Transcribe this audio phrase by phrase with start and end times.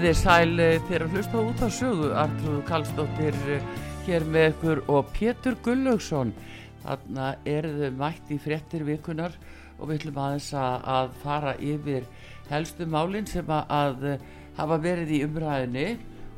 [0.00, 3.66] Komiði sæl eh, þegar að hlusta út á sögu Artrúðu Kallstóttir eh,
[4.06, 6.30] hér með ykkur og Pétur Gullaugsson
[6.86, 9.36] þarna eru þau mætt í fréttir vikunar
[9.76, 12.08] og við ætlum aðeins að, fara yfir
[12.48, 14.26] helstu málinn sem að, eh,
[14.56, 15.86] hafa verið í umræðinni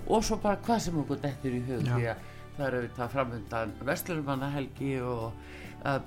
[0.09, 2.29] og svo bara hvað sem okkur dettur í hug því að
[2.59, 5.27] það eru við það framöndan Vestlurumannahelgi og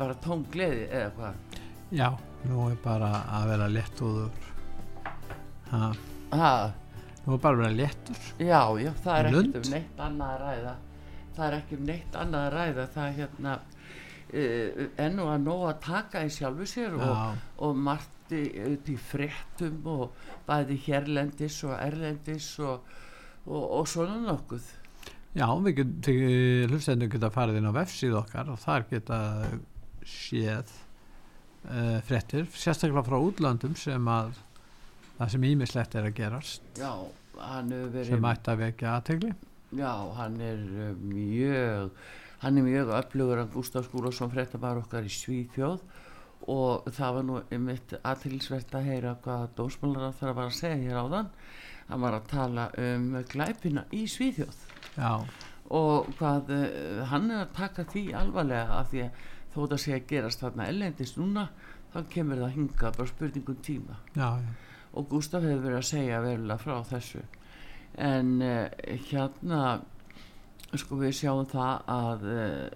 [0.04, 1.60] bara tóm gleði eða hvað?
[2.04, 2.10] Já,
[2.52, 4.50] nú er bara að vera léttúður
[5.72, 5.94] ha,
[6.36, 6.57] ha,
[7.25, 8.25] Nú er bara að vera léttur.
[8.38, 10.75] Já, já, það er ekkert um neitt annað að ræða.
[11.36, 12.86] Það er ekki um neitt annað að ræða.
[12.94, 17.50] Það er hérna uh, enn og að nóg að taka í sjálfu sér og, Já,
[17.66, 22.95] og margt í, út í fréttum og bæði hérlendis og erlendis og,
[23.45, 24.71] og, og svona nokkuð.
[25.36, 29.19] Já við getum hlustendur geta farið inn á vefsíð okkar og þar geta
[30.07, 30.69] séð
[31.68, 34.38] uh, fréttir, sérstaklega frá útlöndum sem að
[35.18, 36.94] það sem ímislegt er að gerast Já,
[37.40, 39.34] hann hefur verið sem ætti að vekja aðtegli
[39.76, 41.98] Já, hann er uh, mjög
[42.46, 45.84] hann er mjög öflugur að Gustaf Skúlason fréttamæður okkar í Svíþjóð.
[46.52, 50.82] Og það var nú mitt aðtilsvert að heyra hvað dósmálar að það var að segja
[50.84, 51.32] hér áðan.
[51.88, 54.60] Hann var að tala um glæpina í Svíþjóð.
[54.96, 55.12] Já,
[55.74, 59.24] og hvað uh, hann er að taka því alvarlega af því að
[59.56, 61.48] þó það sé að gerast þarna ellendist núna
[61.96, 63.98] þá kemur það hinga bara spurningum tíma.
[64.14, 64.54] Já, já,
[64.95, 67.21] og Gustaf hefur verið að segja verulega frá þessu.
[67.95, 68.65] En uh,
[69.09, 69.62] hérna
[70.75, 72.68] sko við sjáum það að uh,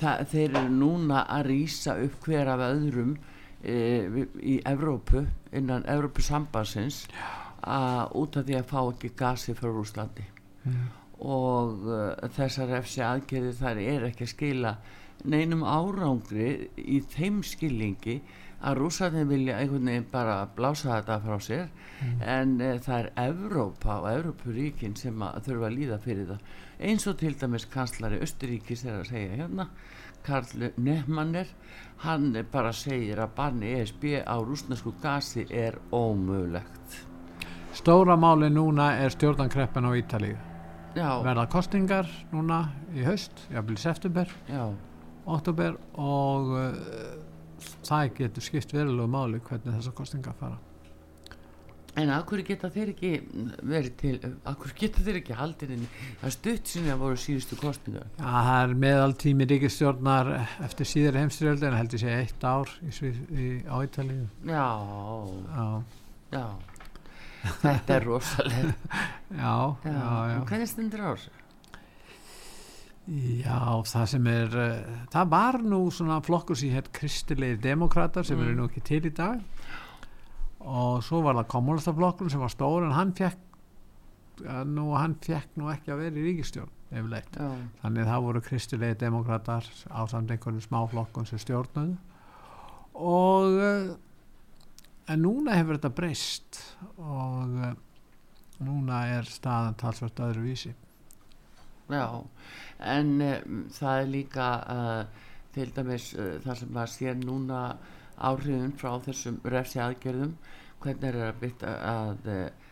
[0.00, 5.24] það, þeir eru núna að rýsa upp hver af öðrum uh, í Evrópu
[5.56, 7.04] innan Evrópu sambansins
[7.66, 10.24] að út af því að fá ekki gasi frá Rúslandi
[10.64, 10.84] mm,
[11.26, 14.74] og uh, þessar efsi aðgerðir þar er ekki að skila
[15.26, 18.20] neinum árangri í þeim skilningi
[18.58, 21.68] að rússarnir vilja einhvern veginn bara blása þetta frá sér.
[22.22, 26.50] En uh, það er Evrópa og Evrópuríkin sem að þurfa að líða fyrir það.
[26.78, 29.70] Eins og til dæmis kanslari Östuríkis er að segja hérna
[30.26, 31.48] Karl Nefmanner
[32.04, 36.98] hann bara segir að banni ESB á rúsnesku gasi er ómögulegt.
[37.74, 40.36] Stóra máli núna er stjórnankreppin á Ítalíu.
[40.98, 42.64] Verða kostingar núna
[42.96, 44.64] í haust, jafnvel í september já.
[45.26, 47.17] oktober og uh,
[47.86, 50.58] það getur skipt verulegu máli hvernig þessar kostingar fara
[51.98, 53.08] En hverju geta þeir ekki
[53.66, 54.12] verið til,
[54.44, 55.86] hverju geta þeir ekki haldin inn,
[56.20, 58.06] það er stutt sinni að voru síðustu kostningar.
[58.20, 60.30] Já, það er meðaltími ríkistjórnar
[60.68, 64.68] eftir síðar heimstyrjaldi en heldur sé eitt ár í, í, á Ítalíu Já,
[65.56, 65.66] já,
[66.36, 66.44] já,
[67.64, 68.72] þetta er rosalega.
[69.42, 71.37] já, já, já, En Hvernig stendur á þessu?
[73.08, 73.58] Já
[73.88, 78.52] það sem er uh, það var nú svona flokkur sem hétt kristilegi demokrater sem eru
[78.52, 78.58] Mm.
[78.60, 79.40] nú ekki til í dag
[80.60, 83.38] og svo var það kommunistaflokkur sem var stór en hann fekk
[84.44, 87.48] uh, nú, hann fekk nú ekki að vera í ríkistjórn yfirleitt Já,
[87.82, 91.96] Þannig það voru kristilegi demokrater á samt einhverjum smáflokkun sem stjórnuðu
[92.98, 93.96] og uh,
[95.08, 96.60] en núna hefur þetta breyst
[96.98, 97.72] og uh,
[98.60, 100.72] núna er staðan talsvert öðruvísi.
[101.88, 102.06] Já,
[102.94, 107.60] en um, það er líka uh, til dæmis uh, það sem maður sér núna
[108.18, 110.34] áhrifin frá þessum refsi aðgerðum,
[110.82, 112.66] hvernig er að bytta að uh,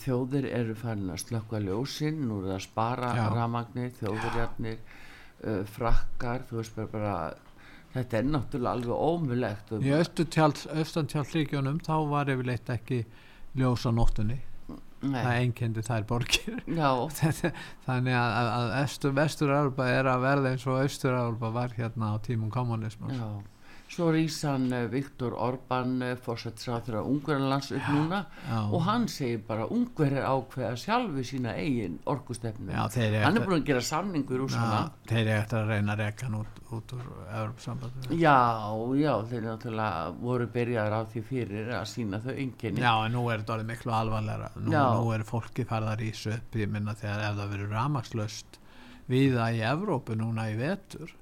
[0.00, 4.78] þjóðir eru farin að slökka ljósin, nú er það að spara ramagnir, þjóðurjarnir,
[5.68, 7.18] frakkar, þú veist bara, bara
[7.92, 13.02] þetta er náttúrulega alveg ómulegt Í austantjálfríkjónum þá var yfirleitt ekki
[13.58, 14.38] ljós á nóttunni.
[14.98, 16.56] Það Nei, einkendi þær borgir.
[17.86, 22.16] Þannig að, að, að Estur, vestur-Európa er að verða eins og austur-Európa var hérna á
[22.24, 23.14] tímum kommunismas.
[23.14, 23.57] já
[23.88, 28.58] svo rýsan uh, Viktor Orban uh, fórsættisráþur að Ungverðanlands upp núna Já.
[28.60, 33.66] og hann segir bara Ungverðir ákveða sjálfu sína eigin orkustefnu eru hann er búin að
[33.70, 37.08] gera samningur úr svona Já, þeir eru eftir að reyna að hann út, út úr
[37.40, 38.20] Európa-sambandinu.
[38.20, 38.38] já,
[39.00, 43.26] já, þeir náttúrulega voru byrjaðar á því fyrir að sína þau enginni Já, en nú
[43.32, 44.52] er þetta orðið miklu alvarlega.
[44.60, 48.58] Nú, nú er fólki farið að rísa upp, ég minna þegar ef það verður ramagslöst
[49.08, 51.12] viða í Evrópu núna í vetur,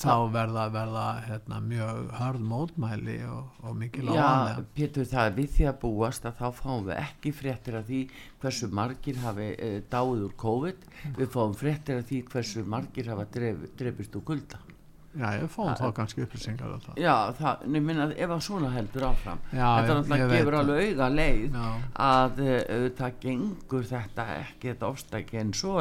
[0.00, 4.66] þá verða, verða hérna, mjög hörð mótmæli og, og mikil Já, áhanlega.
[4.76, 8.02] Pétur, það er við því að búast að þá fáum við ekki fréttir af því
[8.42, 10.86] hversu margir hafi e, dáið úr COVID
[11.18, 14.62] við fáum fréttir af því hversu margir hafa dref, drefist úr kulda
[15.12, 17.00] Já, ég fáum þá kannski upplýsingar á það.
[17.02, 21.08] Já, það, ég minna ef að svona heldur áfram Já, þetta náttúrulega gefur alveg auga
[21.12, 21.66] leið Já.
[22.06, 25.74] að uh, það gengur þetta ekki þetta ofstæki en svo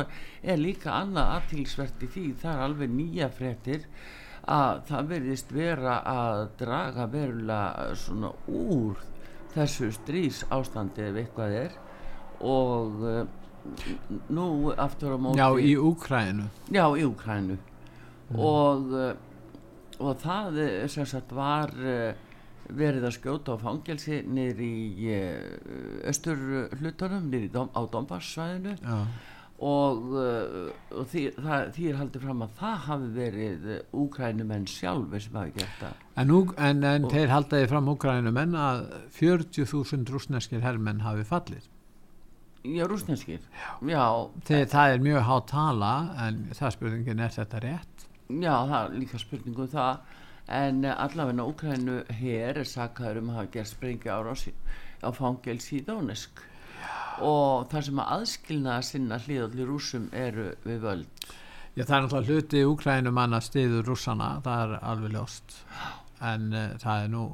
[0.43, 3.87] er líka annað aðtilsvert í því það er alveg nýja fréttir
[4.51, 8.99] að það verðist vera að draga verulega svona úr
[9.55, 11.79] þessu strís ástandi ef eitthvað er
[12.41, 13.23] og uh,
[14.33, 14.45] nú
[14.75, 16.47] aftur á móti Já, í Úkrænu.
[16.73, 17.61] Já, í Úkrænu
[18.37, 19.13] og, uh,
[20.01, 22.13] og það eh, sem sagt var uh,
[22.71, 25.17] verið að skjóta á fangelsi niður í
[26.07, 26.39] östur
[26.79, 28.99] hlutunum, niður Dom, á Dombassvæðinu Já,
[29.61, 33.67] og, og því, það, því er haldið fram að það hafi verið
[34.03, 35.99] úkrænumenn sjálfur sem hafi gert það.
[36.23, 36.31] En,
[36.69, 38.87] en, en Og- þeir haldaði fram Úkrænu menn að
[39.19, 41.67] 40.000 rúsneskir hermenn hafi fallið.
[42.61, 43.39] Já, rúsneskir
[43.89, 44.03] Já,
[44.45, 45.93] Þegar það er mjög há tala
[46.27, 47.90] en það spurningin er þetta rétt?
[48.39, 49.99] Já, það er líka spurningu um það.
[50.51, 54.33] En uh, allavegna Úkrænu hér er sakaður um að hafa gert sprengja ára
[55.01, 56.41] á fangelsi í Dónesk
[57.21, 61.29] og það sem að aðskilna að sinna hlýðalli rúsum eru við völd.
[61.75, 65.55] Já, það er náttúrulega hluti Úkrænum manna stiður rússana, það er alveg ljóst.
[66.31, 67.25] En uh, það er nú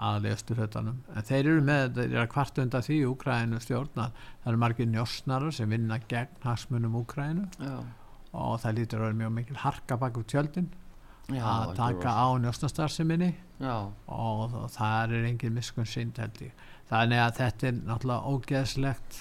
[0.00, 0.98] aðlegastu hlutanum.
[1.14, 4.10] En þeir eru með, þeir eru að kvart undan því Úkrænu stjórna,
[4.42, 7.80] það eru margir njósnarar sem vinna gegn hagsmunum Úkrænu Já,
[8.32, 10.68] og það lítur að vera mjög mikil harka bak úr tjöldin
[11.30, 16.68] já, að taka á njósnastarseminni Já, og, það er engin miskun sínd held ég.
[16.88, 19.18] Þannig að þetta er náttúrulega ógeðslegt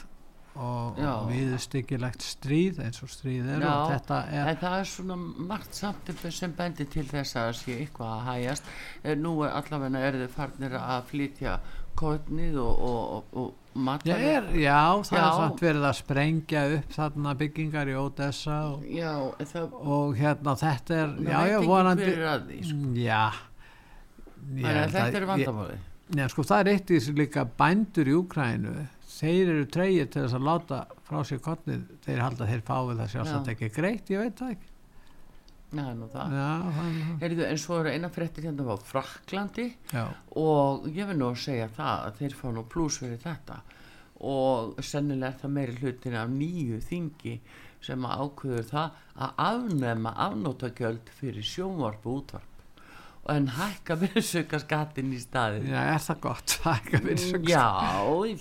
[0.60, 5.18] og, viðstyggilegt stríð eins og stríð er Já, og þetta er en það er svona
[5.20, 8.72] margt samt sem bendir til þess að það sé eitthvað að hægjast.
[9.04, 11.60] Eh, nú er allavegna er þið farnir að flytja
[12.00, 14.16] kotnið og, og, og, og Já,
[14.58, 15.20] já, það Já.
[15.22, 19.12] er samt verið að sprengja upp þarna byggingar í Odessa og, Já,
[19.52, 22.80] það, og hérna þetta er, já, veit já, ekki vonandi því sko.
[22.80, 23.22] Mm, Já
[24.66, 25.78] held þetta er vandamáli
[26.10, 28.74] Nei, sko, það er eitt í þessu líka bændur í Úkrænu
[29.20, 33.12] þeir eru treyið til þess að láta frá sér kottnið, þeir halda þeir fáið það
[33.14, 33.54] sjálfsagt Já.
[33.54, 34.72] ekki greitt, ég veit það ekki
[35.70, 35.84] Já,
[36.14, 36.32] það.
[36.34, 40.06] Já, það, Heyrðu, en svo eru eina fréttir hérna á Fraklandi já,
[40.42, 43.60] og ég vil nú segja það að þeir fá nú pluss fyrir þetta
[44.30, 47.36] og sennilega er það meiri hlutin af nýju þingi
[47.86, 52.66] sem ákveður það að afnema afnótagjöld fyrir sjónvarp og útvarp.
[53.24, 56.58] Og en hækka virðsauka skattin í staðin já, er það gott?
[57.54, 57.66] Já,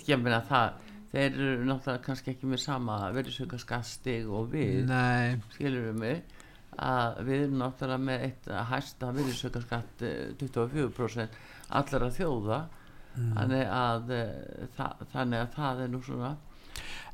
[0.09, 0.79] ég meina það
[1.11, 6.38] þeir eru náttúrulega kannski ekki með sama virðsauka skattstig og við Nei, skilur við mig
[6.79, 11.39] að við erum náttúrulega með eitt hæsta virðisaukaskatt eh, 24%
[11.79, 12.59] allara þjóða.
[13.19, 16.29] Þannig, að, eh, það, þannig að það er nú svona.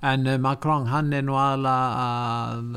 [0.05, 2.75] En uh, Macron hann er nú aðla að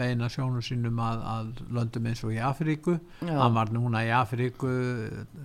[0.00, 2.96] beina sjónum sínum að, að löndum eins og í Afríku.
[3.20, 4.72] Já, hann var núna í Afríku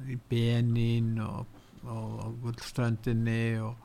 [0.09, 3.75] í Benín og, og, og Gullströndinni og,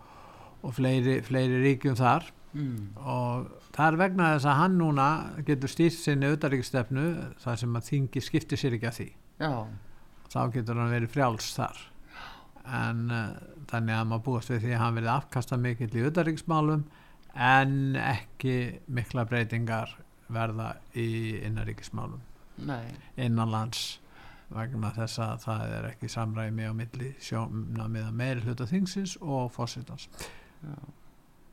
[0.62, 5.06] og fleiri, fleiri ríkjum þar mm, og það er vegna þess að hann núna
[5.46, 7.06] getur stýrt sinni auðaríkstefnu
[7.44, 9.08] þar sem að þingi skiptir sér ekki að því.
[9.40, 9.52] Já,
[10.32, 11.84] þá getur hann verið frjáls þar.
[12.70, 13.38] En uh,
[13.70, 16.84] þannig að maður búast við því að hann verið afkasta mikill í auðaríksmálum
[17.34, 18.56] en ekki
[18.90, 19.94] mikla breytingar
[20.30, 22.20] verða í innaríkismálum
[23.16, 24.00] innanlands
[24.50, 29.16] vegna þess að það er ekki samræmi á milli sjóna með að meiri hluta þingsins
[29.22, 30.74] og fósitans já,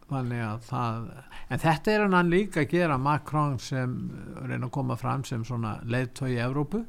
[0.09, 1.09] það
[1.49, 3.97] en þetta er hann líka að gera Macron sem
[4.43, 6.85] reyna að koma fram sem svona leiðtói í Evrópu.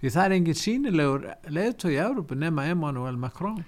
[0.00, 3.60] Því það er engin sínilegur leiðtói í Evrópu nema Emmanuel Macron.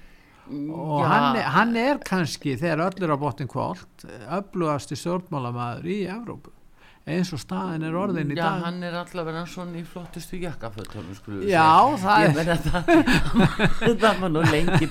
[0.53, 6.01] Og hann er, hann er kannski þegar öll er á botnin kvöld öflugasti stjórnmálamæður í
[6.11, 6.55] Evrópu
[7.03, 8.61] eins og staðin er orðin í já, dag.
[8.63, 11.65] hann er allavega svona í flottustu jakkafötunum Já,
[11.99, 12.91] það ég er- það
[14.05, 14.89] það var nú lengi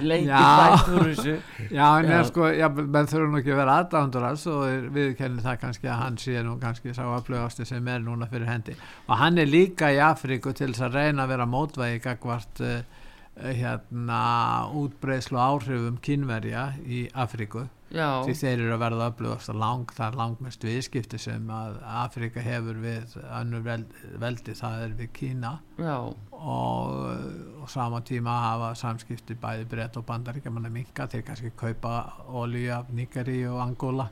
[0.00, 0.44] lengi Já.
[0.60, 1.34] bætt úr þessu.
[1.68, 2.14] Já, en Já.
[2.14, 5.58] ég sko, já, menn þurfa nú ekki að vera aðdándur hans og við kennum það
[5.66, 8.76] kannski að hann sé nú kannski sá öflugasti sem er núna fyrir hendi.
[9.10, 12.80] Og hann er líka í Afríku til þess að reyna að vera mótvægi gagvart uh,
[13.40, 14.22] hérna
[14.80, 20.06] útbreyslu áhrifum kynverja í Afríku já, því þeir eru að verða öflugast og lang, það
[20.12, 23.16] er langmest viðskipti sem að Afríka hefur við
[23.66, 25.52] veld, veldi, það er við Kína.
[26.40, 26.92] Og,
[27.60, 31.96] og sama tíma hafa samskipti bæði breytt og bandaríkja manna minka þeir kannski kaupa
[32.28, 34.08] olíu af Níkari og Angola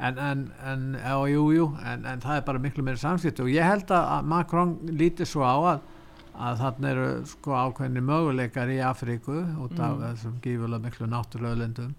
[0.00, 3.42] en, en, en, já, jú, jú, en, en það er bara miklu meira samskipti.
[3.44, 5.80] Og ég held að Macron líti svo á að
[6.40, 10.04] að þarna eru sko ákveðni möguleikar í Afríku út af Mm.
[10.06, 11.90] þessum gífulega miklu náttúrulegulindum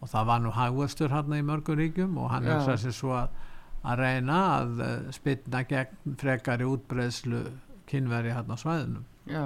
[0.00, 3.38] og það var nú hagvöstur hann í mörgum ríkjum og hann hugsaði sér svo að,
[3.84, 7.44] að reyna að uh, spilna gegn frekari útbreðslu
[7.90, 9.44] kynveri hann á svæðinum já,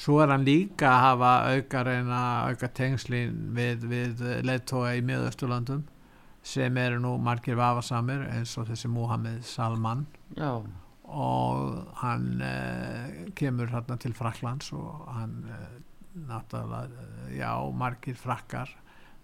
[0.00, 5.86] svo er hann líka að hafa auka reyna auka tengslin við, við leittóa í miðausturlandum
[6.42, 10.06] sem eru nú margir vafasamir eins og þessi Mohamed Salman.
[10.36, 10.62] Já.
[11.10, 15.66] Og hann uh, kemur hérna til Fraklands og hann uh,
[16.30, 18.72] náttúrulega, já, margir frakkar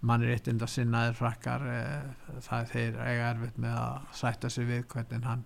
[0.05, 5.25] mannréttinda sinnaðir frakkar eh, það er þeir eiga erfitt með að sætta sig við hvernig
[5.25, 5.45] hann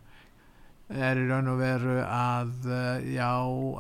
[0.91, 3.31] er í raun og veru að eh, já,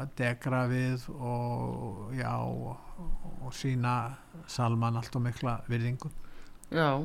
[0.03, 3.95] að degra við og já og sína
[4.47, 6.11] Salman allt og mikla virðingu.
[6.71, 7.01] Já,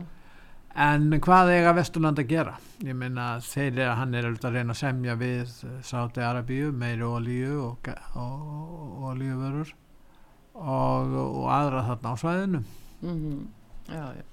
[0.77, 2.55] en hvað eiga Vesturland að gera?
[2.87, 5.51] Ég meina þeir er hann er að reyna að semja við
[5.87, 8.49] Sáti Arabíu meiri olíu og, og,
[8.87, 9.75] og olíuvörur
[10.55, 12.65] og, og aðra þarna á svæðinu
[13.07, 13.39] mhm,
[13.89, 14.25] já, já.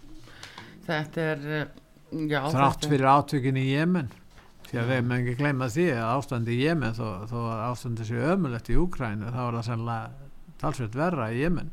[0.88, 1.68] Þetta er, eh,
[2.28, 4.12] já, þrátt þetta- fyrir átökin í Jemen
[4.68, 8.06] því að við með ekki gleyma því að ástandi í Jemen þó, þó að ástandi
[8.10, 10.12] sé ömulegt í Úkrænu þá er það sannlega
[10.64, 11.72] talsveit verra í Jemen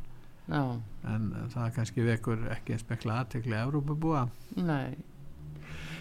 [0.51, 0.63] Já,
[1.07, 4.25] en það kannski vekur ekki spekla aðtekli að Európa búa
[4.57, 4.97] nei.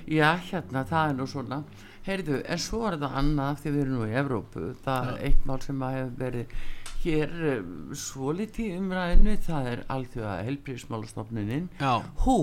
[0.09, 1.59] Já, hérna, það er nú svona.
[2.07, 4.61] Heyrðu, en svo er það annað því við erum nú í Evrópu.
[4.81, 6.55] Það er eitt mál sem að hefur verið
[7.03, 9.37] hér uh, svolítið í umræðinu.
[9.45, 11.93] Það er alþjóða helbriðsmálastofnunin já,
[12.25, 12.39] HÚ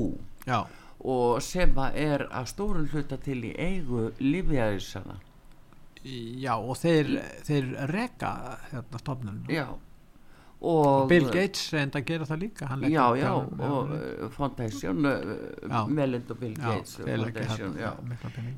[1.07, 5.19] og sem er að stórun hluta til í eigu lífjæðisana.
[6.07, 7.11] já og þeir,
[7.45, 8.31] þeir reka
[8.71, 9.67] hérna stofnun Já.
[10.57, 15.35] Og, Bill Gates reyndi að gera það líka Já, já, og uh, Foundation, uh,
[15.69, 15.83] Já.
[15.99, 17.91] Melinda Bill já, Gates leggja Foundation, já.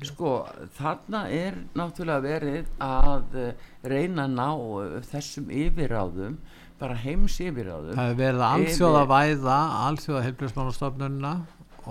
[0.07, 0.31] Sko,
[0.77, 6.39] þarna er náttúrulega verið að eh, reyna að ná eh, þessum yfirráðum,
[6.79, 7.99] bara heims yfirráðum.
[7.99, 11.35] það er verið að alþjóða væða alþjóða heilbreyðsmálastofnunna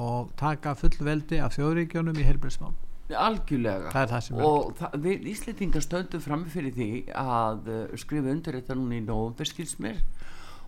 [0.09, 2.73] og taka fullveldi af þjóðríkjónum í heilbreyðsmál
[3.17, 3.91] Algjörlega.
[3.95, 4.43] það er það er.
[4.45, 9.05] Og það, við Íslendingar stöndum fram fyrir því að uh, skrifa undir þetta núna í
[9.07, 10.03] nóvumberskilsmir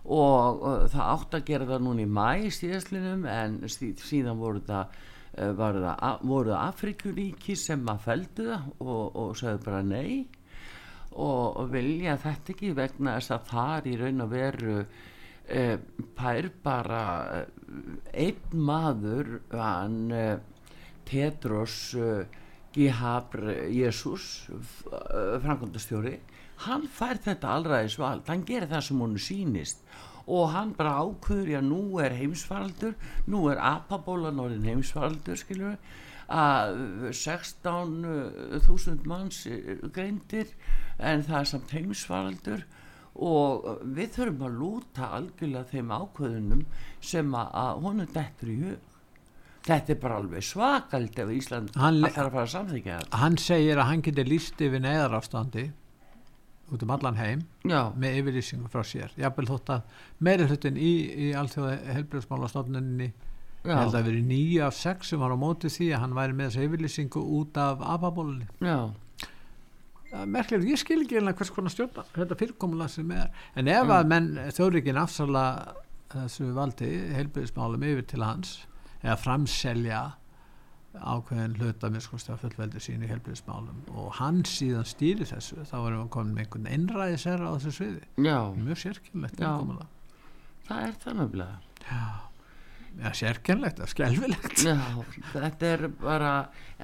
[0.01, 4.63] og uh, það átt að gera það núna í mæ síðastlinum en sí, síðan voru
[4.65, 4.97] það,
[5.37, 5.79] uh, það,
[6.25, 10.27] voru það Afrikuríki sem að feldu það og, og sagði bara nei.
[11.11, 15.75] Og, og vilja þetta ekki vegna þess að þar í raun og veru uh,
[16.17, 17.03] pær bara
[17.41, 19.99] uh, einn maður hann
[21.11, 22.23] uh, Tedros uh,
[22.71, 26.19] Gihapr Jésús uh, framkvæmdastjóri
[26.65, 29.83] hann fær þetta allraðis vald hann gerir það sem hún sýnist.
[30.31, 32.93] Og hann bara ákveður já nú er heimsfaraldur
[33.27, 35.79] nú er apabólan orðin heimsfaraldur skilur
[36.31, 36.77] að
[37.11, 39.41] 16.000 manns
[39.91, 40.53] greindir
[40.99, 42.63] en það er samt heimsfaraldur.
[43.11, 46.63] Og við þurfum að lúta algjörlega þeim ákveðunum
[47.03, 48.90] sem að honum dettur í hug
[49.65, 53.21] þetta er bara alveg svakald ef Ísland ætlar að fara að samþykja þetta.
[53.21, 55.65] Hann segir að hann getur líst yfir neðarástandi
[56.71, 59.11] út um allan heim já, með yfirlýsingu frá sér.
[59.19, 63.11] Jafnvel þótt að meiri hlutin í, í alþjóða heilbreyðsmálastofnunni
[63.61, 66.37] ég held að veri nýju af sex sem var á móti því að hann væri
[66.37, 68.79] með þessa yfirlýsingu út af apabólunni já.
[70.11, 73.29] Merkilegt, ég skil ekki einlega hvers konar stjórna þetta fyrirkomulega sem er.
[73.55, 75.45] En ef að menn þjóðríkin afsala
[76.11, 78.57] þessu valdi heilbreyðismálum yfir til hans
[79.01, 80.01] eða framselja
[80.91, 86.01] ákveðin hluta minnskosti að fullveldi sín í heilbreyðismálum og hann síðan stýri þessu þá erum
[86.01, 88.09] við komin með einhvern einræðisera á þessu sviði.
[88.27, 89.39] Já, mjög sérkynlegt
[90.67, 91.61] það er það nefnilega.
[92.99, 94.63] Ja, sérkynlegt, það er skelfilegt.
[94.67, 94.79] Já,
[95.31, 96.33] þetta er bara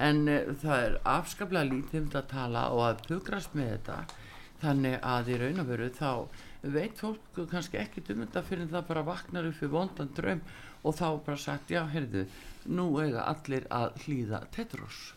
[0.07, 3.97] en uh, það er afskaplega lítið um að tala og að pugrast með þetta.
[4.57, 6.11] Þannig að í raun og veru þá
[6.73, 10.41] veit fólk kannski ekki um þetta fyrir það bara vaknar upp í vondan draum
[10.83, 12.25] og þá bara sagt, já, heyrðu
[12.67, 15.13] nú eiga allir að hlýða tetros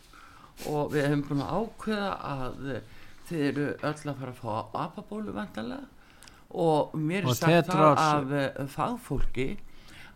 [0.69, 4.79] og við hefum búin að ákveða að uh, þið eru öll að fara að fá
[4.85, 5.87] apabólu vantanlega
[6.61, 9.49] og mér er sagt það af uh, fagfólki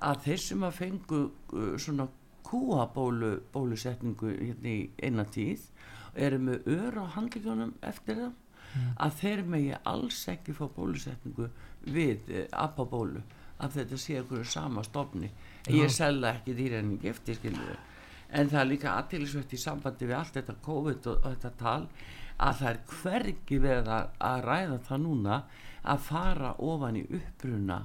[0.06, 2.08] að þeir sem að fengu uh, svona
[2.46, 5.70] kúabólu bólusetningu hérna í eina tíð
[6.16, 8.34] eru með ör á handlíkunum eftir það
[9.02, 11.50] að þeir megi alls ekki fá bólusetningu
[11.96, 13.24] við uh, apabólu
[13.64, 15.30] að þetta sé einhverju sama stofni.
[15.72, 17.78] Ég selða ekki dýræning eftir skilur
[18.36, 21.88] en það er líka aðtilisvegt í sambandi við allt þetta COVID og, og þetta tal
[22.46, 25.38] að það er hvergi verið að, að ræða það núna
[25.86, 27.78] að fara ofan í uppruna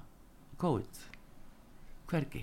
[0.58, 1.04] COVID.
[2.10, 2.42] Hvergi.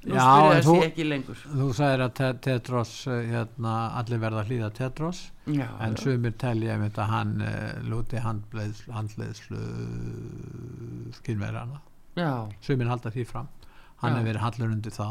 [0.00, 1.36] Nú en þú- þessi ekki lengur.
[1.44, 6.00] þú sagðir að Te- Tedros eh, hérna, allir verða að hlýða Tedros já, en já.
[6.06, 9.60] sumir telja einmitt að hann uh, lúti handleiðslu, handleiðslu
[12.64, 13.48] sumir halda því fram.
[14.00, 15.08] Hann hefur verið hallur undir þá.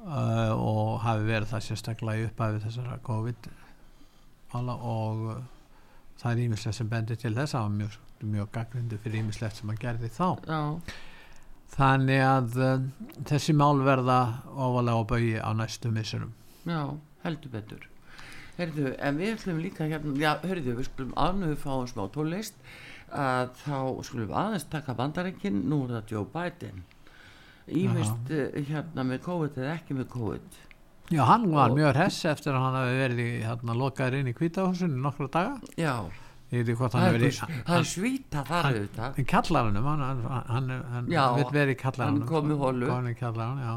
[0.00, 3.48] Uh, og hafi verið það sérstaklega í upphæfi þessara COVID
[4.56, 5.42] og uh,
[6.20, 9.80] það er ímislegt sem bendir til þess að mjög, mjög gaggrindi fyrir ímislegt sem hann
[9.80, 10.26] gerði þá.
[10.48, 10.96] Já.
[11.76, 12.88] Þannig að uh,
[13.28, 14.18] þessi mál verða
[14.56, 16.32] ofalega á baugi á næstu missurum
[16.64, 17.86] Já, heldur betur.
[18.56, 22.56] Herðu, en við ætlum líka hérna, já, hörðu, við skulum ánum við fáum smá tólist
[23.12, 26.82] að þá skulum við aðeins taka bandarækinn, nú er það Joe Biden
[27.70, 30.58] ímist uh, hérna með COVID eða ekki með COVID
[31.10, 34.34] Já, hann var Og- mjög hress eftir að hann hafi verið hérna, lokaður inn í
[34.38, 35.56] kvítahúsinu nokkra daga.
[35.74, 36.06] Já,
[36.50, 42.22] það er, svíta þar auðvitað í kallaranum, hann, hann, hann, vill verið í kallaranum.
[42.22, 43.74] hann kom í já.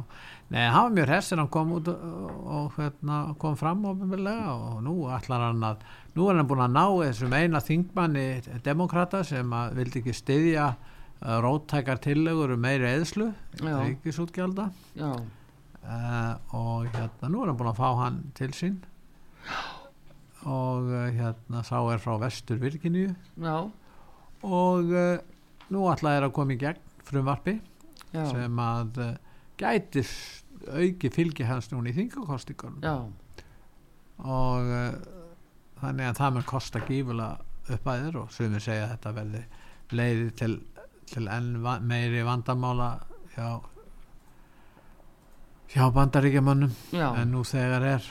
[0.54, 4.54] Nei, hann var mjög hress en hann kom út og, og hérna, kom fram ofinbeglega
[4.54, 8.26] og nú ætlar hann að, nú er hann búin að ná þessum eina þingmanni
[8.66, 13.78] demokrata sem að vildi ekki styðja uh, róttækar tillegur um meiri eðslu, Já.
[13.82, 14.68] ríkisútgjalda.
[15.00, 18.78] Já, uh, og hérna nú er hann búin að fá hann til sín.
[20.46, 23.16] Og uh, hérna sá er frá vestur Virginíu.
[23.42, 23.58] Já,
[24.44, 24.96] og
[25.72, 27.54] nú ætlaði er að koma í gegn frumvarpi
[28.12, 28.98] já, sem að
[29.60, 30.04] gæti
[30.68, 32.84] auki fylgi hans núna í þingakostingunum
[34.24, 34.70] og
[35.84, 39.44] þannig að það mun kosta gífulega uppæðir og sumir segja að þetta verði
[39.94, 40.54] leiði til,
[41.12, 41.54] til enn
[41.88, 42.90] meiri vandamála
[43.36, 43.48] hjá
[45.74, 48.10] hjá bandaríkjamönnum já, en nú þegar er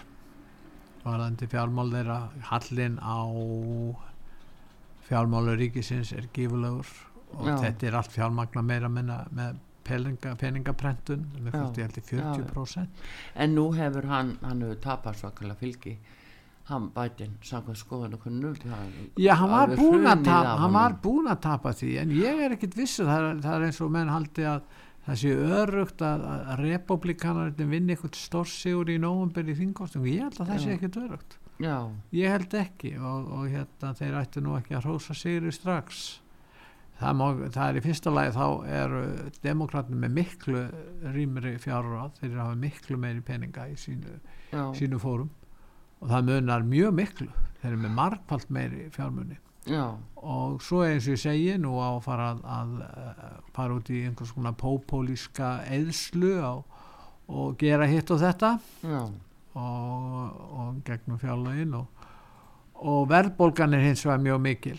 [1.02, 3.18] varðandi fjármál þeirra hallin á
[5.06, 6.88] fjármálu ríkisins er gífulegur
[7.36, 7.56] og Já.
[7.66, 11.58] þetta er allt fjármagna meira minna með peninga, peningaprentun með Já.
[11.58, 13.06] fyrst ég held í 40%
[13.44, 15.96] en nú hefur hann, hann hefur tapað svakalega fylgi
[16.70, 18.52] hann bætin, samkvæmt skoðan og kunnu
[19.18, 22.76] Já, hann var, að tapa, hann var búin að tapa því en ég er ekkit
[22.78, 24.62] vissu það er, það er eins og menn haldi að
[25.02, 30.38] það sé örugt að, að republikanarinn vinni eitthvað stórsigur í nóvumber í þingkostum ég held
[30.38, 31.76] að það sé ekkit örugt já,
[32.14, 36.04] ég held ekki og, og hérna þeir ættu nú ekki að hrósa sigri strax.
[37.02, 38.46] Það, má, það er í fyrsta lagi þá
[38.78, 38.98] eru
[39.42, 40.60] demokratinu með miklu
[41.10, 44.20] rýmri fjárráð þeir hafa miklu meiri peninga í sínu,
[44.78, 45.32] sínu fórum
[46.02, 47.30] og það munar mjög miklu.
[47.62, 49.38] Þeir eru með margfald meiri fjármunni
[49.70, 49.84] já,
[50.18, 53.90] og svo eins og ég segi nú á að fara að, að, að fara út
[53.92, 56.54] í einhvers konar pópólíska eðslu á,
[57.30, 58.56] og gera hitt og þetta.
[59.52, 62.08] Og, og gegnum fjárlögin og,
[62.80, 64.78] og verðbólgan er hins vegar mjög mikil.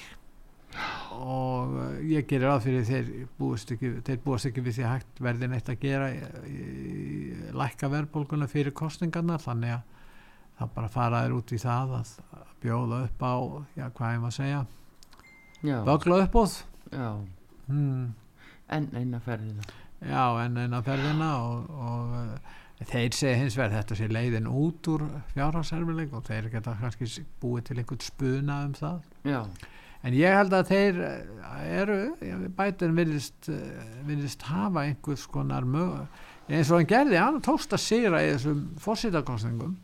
[1.14, 5.22] Og eh, ég gerir að fyrir þeir búist ekki, þeir búast ekki við því hægt
[5.22, 9.93] verði neitt að gera í, í, í, lækka verðbólguna fyrir kostingarna þannig að
[10.60, 12.16] það bara fara þér út í það að
[12.64, 13.36] bjóða upp á,
[13.76, 14.66] já hvað ég maður að segja
[15.64, 16.58] já, vögla uppóð
[16.92, 17.08] já.
[17.68, 18.14] Hmm.
[18.70, 19.64] en eina ferðina.
[20.04, 24.50] Já en en að ferðina og, og uh, þeir segja hins vegar þetta sé leiðin
[24.52, 29.08] út úr fjárhagserfileik og þeir geta kannski búið til einhvern spuna um það.
[29.24, 29.40] Já,
[30.04, 31.02] en ég held að þeir
[31.64, 32.00] eru
[32.58, 36.04] bætin virðist, eh, virðist hafa einhvers konar mög
[36.50, 39.76] eins og hann gerði, hann tókst að sigra í þessum fórsýtakostningum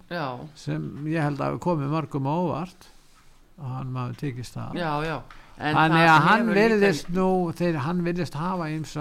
[0.60, 2.90] sem ég held að hafi komið mörgum á óvart
[3.60, 4.76] og hann maður tekist það.
[4.80, 5.18] Já, já.
[5.60, 8.98] Þannig það að hann hefur líka- virðist nú þeir, hann virðist hafa eins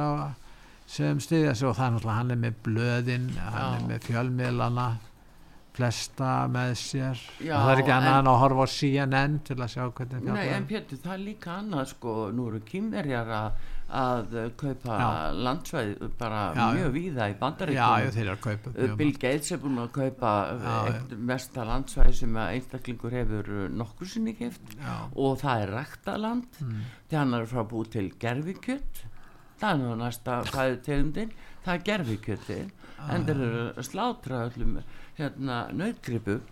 [0.88, 3.76] sem stiðja sig og það er náttúrulega hann er með blöðin hann Já.
[3.76, 4.86] er með fjölmiðlana
[5.78, 7.20] flesta með sér.
[7.38, 10.56] Það er ekki annað en- að horfa á CNN til að sjá hvernig Nei, fjalla
[10.56, 13.52] en Pétur, það er líka annað sko, nú eru kýmverjar að,
[13.88, 15.08] að uh, kaupa Já.
[15.32, 18.18] landsvæð bara Já, mjög víða í bandaríkjum að
[18.74, 19.12] Uh, Bill.
[19.16, 20.90] Gates er búin að kaupa uh,
[21.30, 24.34] mesta landsvæði sem að einstaklingur hefur uh, nokkur sinni
[24.76, 29.02] já, og það er ræktaland mm, því hann er frá búið til gerfikjött
[29.58, 31.32] það er nú næsta fæðu tegundin
[31.64, 32.60] það er gerfikjötti
[33.08, 34.78] en þeir eru að slátra öllum
[35.18, 36.44] hérna nefnir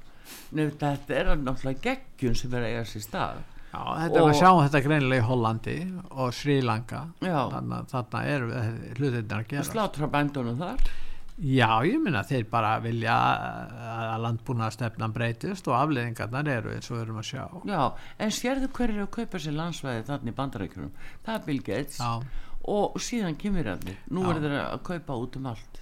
[0.81, 4.39] þetta er náttúrulega geggjun sem er að eiga sér stað já, þetta er Og- að
[4.41, 5.77] sjá þetta greinilega í Hollandi
[6.11, 7.07] og Sri Lanka.
[7.21, 8.53] Já, þannig að þarna eru
[8.97, 10.87] hlutinnar að gera slátra bændunum þar?
[11.37, 16.97] Já, ég minna þeir bara vilja að landbúna stefnan breytist og afleðingarnar eru eins og
[16.97, 17.45] við erum að sjá.
[17.69, 20.93] já, en sérðu hver er að kaupa sér landsvæði þannig í bandarækjunum
[21.27, 22.23] það er Bill Gates Já,
[22.65, 23.85] og síðan kemur hann.
[24.11, 24.31] Nú Já.
[24.33, 25.81] er þeir að kaupa út um allt.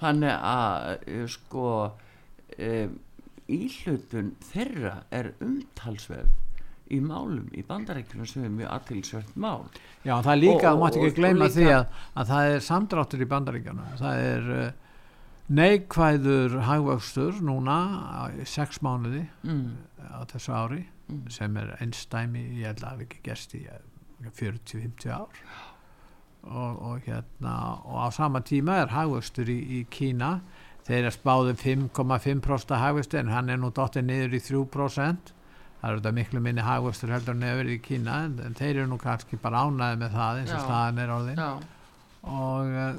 [0.00, 1.92] Þannig að eh, sko
[2.58, 2.96] um,
[3.52, 6.32] íhlutun þeirra er umtalsverð
[6.92, 9.64] í málum í bandarækjunum sem er mjög aðtilsvert mál
[10.04, 11.84] Já það er líka, Og- þú mátt ekki gleyma því að,
[12.20, 13.92] að það er samdráttur í bandaríkjanum.
[14.00, 14.70] Það er uh,
[15.52, 17.76] neikvæður hagvöxtur núna
[18.40, 19.68] í sex mánuði mm,
[20.10, 21.24] á þessu ári Mm.
[21.34, 23.80] sem er einstæmi, ég held að hafi ekki gerst í eh,
[24.38, 25.40] 40-50 ár.
[26.46, 30.30] Og, og hérna og á sama tíma er hagvöxtur í, í Kína
[30.86, 35.34] þeir er spáðum 5,5% hagvöxtur en hann er nú dottið niður í 3%
[35.82, 38.98] það er þetta miklu minni hagvöxtur heldur verið í Kína en, en þeir eru nú
[39.02, 41.42] kannski bara ánæði með það eins og staðan er orðin.
[41.42, 41.80] Já,
[42.22, 42.92] og uh,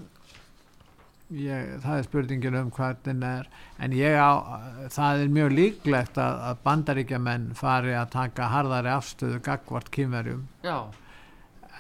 [1.39, 3.47] ég, það er spurningin um hvernig er
[3.83, 4.31] en ég á,
[4.93, 10.77] það er mjög líklegt að, að bandaríkjamenn fari að taka harðari afstöðu gagvart kynverjum já,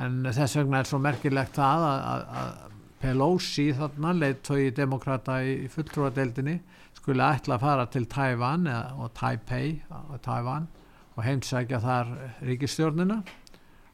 [0.03, 2.61] en þess vegna er svo merkilegt það að, að,
[3.03, 6.53] Pelosi þarna leiðtói demokrata í, fulltrúadeildinni
[6.95, 10.69] skulle ætla að fara til Taiwan eða, og Taipei og Taiwan
[11.13, 12.13] og heimsækja þar
[12.45, 13.19] ríkistjórnina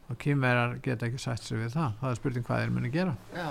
[0.09, 1.97] og kynverjar geta ekki sætt sig við það.
[1.99, 3.15] Það er spurning hvað þeir muni gera.
[3.35, 3.49] Já.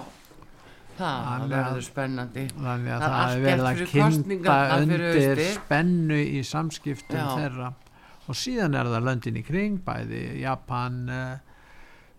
[0.98, 2.46] Það verður spennandi.
[2.56, 7.28] þannig að Það er er verið að fyrir undir spennu í samskiptum Já.
[7.38, 7.68] þeirra.
[8.28, 11.36] Og síðan er það löndin í kring bæði Japan uh,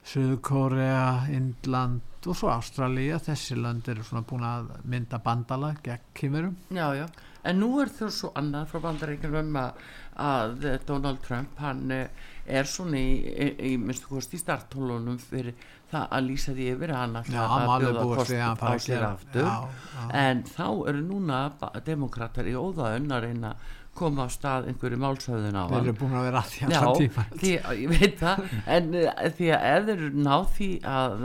[0.09, 6.55] Suðurkórea, Indland og svo Ástralía, þessi lönd eru svona búin að mynda bandala gegn kýmurum
[6.73, 7.05] Já, já,
[7.43, 9.81] en nú er þau svo annað frá bandaríkjum að,
[10.19, 13.17] að Donald Trump, hann eh, er svona í,
[13.69, 15.57] í, í startólunum fyrir
[15.89, 18.61] það að lýsa því yfir að hann hann að bjóða búist kost við að hann
[18.61, 19.47] á að sér aftur.
[19.47, 20.07] Já, já.
[20.21, 21.41] en þá eru núna
[21.85, 25.87] demokratar í óðaun að reyna að koma á stað einhverju málsöðun á þeir hann.
[25.87, 28.43] eru búin að vera að því Já, allan tíma því, ég veit það.
[28.75, 31.17] En uh, því að ef þeir náð því að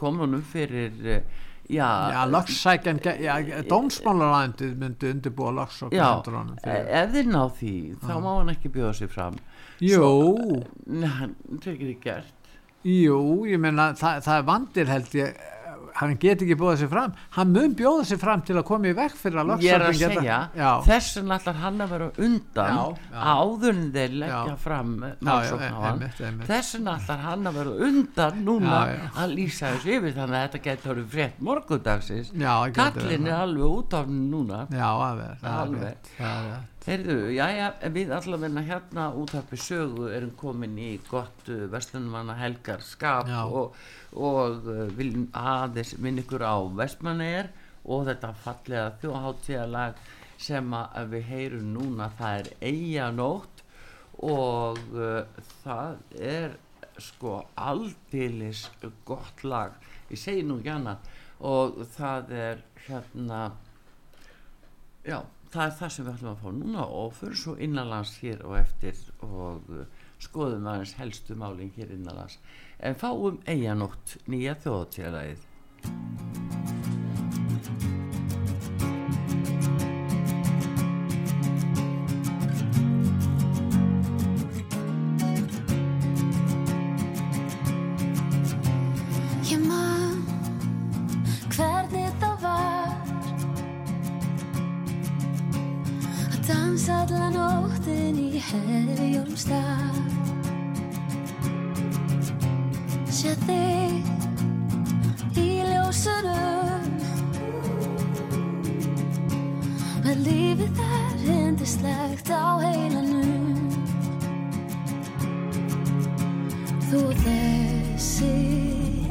[0.00, 1.18] koma honum fyrir
[3.70, 6.06] dómsmálarændið myndi undirbúa lögssókn já
[6.64, 7.74] e- ef þeir náð því
[8.04, 9.38] þá má hann ekki bjóða sig fram.
[9.82, 12.32] Jú, Nei, hann það er ekki gert.
[12.86, 13.18] Jú,
[13.50, 15.40] ég meina það, það er vandir held ég
[15.96, 17.14] hann get ekki búið sér fram.
[17.36, 19.96] Hann mun bjóða sér fram til að koma í vekk fyrir að ég er að
[20.00, 20.38] segja,
[20.86, 22.82] þess vegna ætlar hann að vera undan Já,
[23.14, 23.22] já.
[23.32, 25.90] áður en þeir leggja fram já, já, málsókn á hann.
[26.02, 26.50] einmitt, einmitt.
[26.50, 28.82] þess vegna ætlar hann að vera undan núna
[29.16, 32.32] að lýsa þessu yfir þannig að þetta getur frétt morgundagsins.
[32.76, 34.66] Kallin er alveg út af núna.
[34.70, 41.48] Já, alveg, Heyrðu, já, já, við allavegna hérna út af sögu erum komin í gott
[41.50, 43.40] uh, vestlunmanna helgar skap Já.
[43.42, 43.74] og,
[44.14, 47.50] og uh, viljum aðeins minn ykkur á vestmanneir
[47.90, 49.98] og þetta fallega þjóðháttíðalag
[50.46, 53.66] sem að við heyrum núna það er eiganótt
[54.30, 56.58] og uh, það er
[57.02, 58.68] sko aldeilis
[59.08, 59.74] gott lag
[60.06, 61.10] ég segi nú ekki annað
[61.50, 63.40] og það er hérna
[65.02, 65.18] já,
[65.52, 68.54] það er það sem við ætlum að fá núna og fyrir svo innanlands hér og
[68.60, 69.84] eftir og uh,
[70.26, 72.38] skoðum aðeins helstu málin hér innanlands.
[72.78, 75.42] En fáum eiganótt nýja þjóðatíðalæðið
[96.76, 99.96] að dansa alla nóttin í herjólstað
[103.08, 104.04] Sé þig
[105.40, 106.84] í ljósunum.
[110.04, 113.72] Með lífið þar hindislegt á heilanum.
[116.90, 118.34] Þú þessi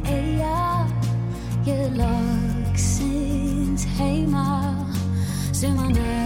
[0.06, 0.86] eiga
[1.66, 4.46] Ég loksins heima.
[5.50, 6.25] Sem að neytur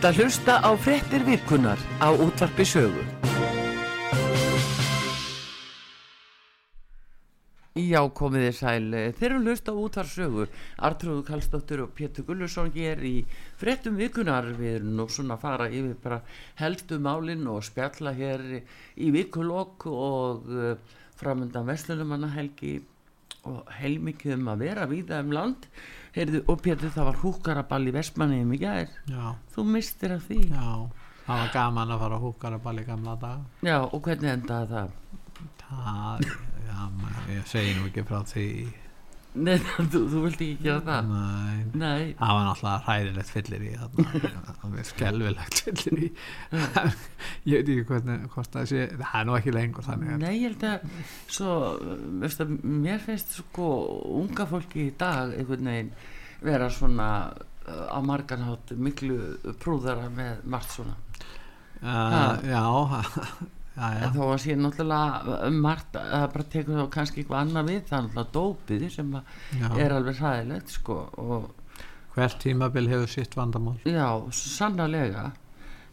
[0.00, 3.02] ert að hlusta á frettir vikunar á útvarpi sögu.
[7.76, 8.86] Já, komið þið sæl.
[9.18, 10.46] Þeir eru að hlusta á útvarpi sögu.
[10.88, 13.12] Artrúðu Kallstóttur og Pétur Gullursson hér í
[13.60, 14.48] frettum vikunar.
[14.56, 16.22] Við erum nú svona að fara yfir bara
[16.62, 20.74] helstu málinn og spjalla hér í vikulokk og uh,
[21.20, 22.78] framöndan Veslunumanna helgi
[23.44, 25.68] og heilmikið um að vera víða um land.
[26.16, 28.88] Heyrðu, og Pétur, það var húkaraball í Vestmanni í.
[29.10, 30.38] Já, Þú mistir af því.
[30.50, 30.90] já,
[31.26, 33.44] það var gaman að fara að húkara ball í gamla dag.
[33.62, 34.90] Já, og hvernig endaði það?
[35.60, 36.24] Það,
[36.66, 38.46] já, maður, ég segi nú ekki frá því.
[39.34, 39.56] Nei,
[39.92, 41.10] þú, þú vilt ekki gera það?
[41.10, 43.72] Nei, Nei, það var náttúrulega hræðilegt fyllir í.
[44.60, 46.08] Það var skelvilegt fyllir í.
[47.50, 50.16] Ég veit ekki hvernig, hvort það sé, það er nú ekki lengur þannig.
[50.24, 50.96] nei, ég held að
[51.30, 51.52] svo,
[52.24, 53.68] veist að mér finnst sko
[54.20, 55.92] unga fólki í dag einhvern veginn
[56.42, 57.06] vera svona
[57.70, 60.98] á marganhátt miklu prúðara með margt svona
[61.80, 62.60] Uh, já,
[63.76, 67.70] en þó að sé náttúrulega um margt að það bara tekur þá kannski eitthvað annað
[67.70, 69.14] við það er náttúrulega dópið sem
[69.84, 71.48] er alveg hræðilegt sko og
[72.10, 73.76] Hvert tímabil hefur sitt vandamál.
[73.86, 75.28] Já, sannarlega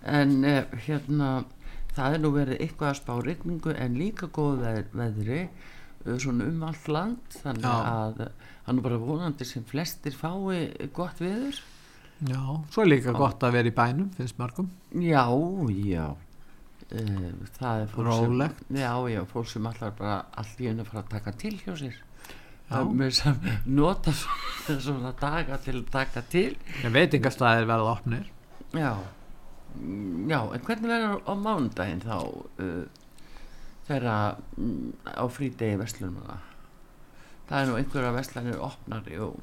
[0.01, 1.45] en eh, hérna
[1.93, 6.49] það er nú verið eitthvað að spá rigningu en líka góð veð, veðri eh, svona
[6.49, 7.77] um allt land þannig Já.
[7.93, 11.61] að það er nú bara vonandi sem flestir fái gott veður
[12.25, 12.41] Já,
[12.73, 13.17] svo er líka Já.
[13.19, 14.71] gott að vera í bænum, finnst mörgum.
[14.97, 15.21] Já,
[15.85, 16.07] já
[16.87, 18.61] Eh, það er fólk Rólegt.
[18.67, 21.73] sem já, já, fólk sem allar bara allt í hennu fara að taka til hjá
[21.75, 21.97] sér
[23.15, 28.25] sem nota svona, daga til að taka til Ég veit ekki að staðir verða opnir.
[28.75, 28.93] Já,
[30.27, 32.87] já, en hvernig verður á mánudaginn þá uh,
[33.87, 36.23] þegar mm, á frídegi vestlunum
[37.47, 39.39] það er nú einhverja vestlanir opnari og,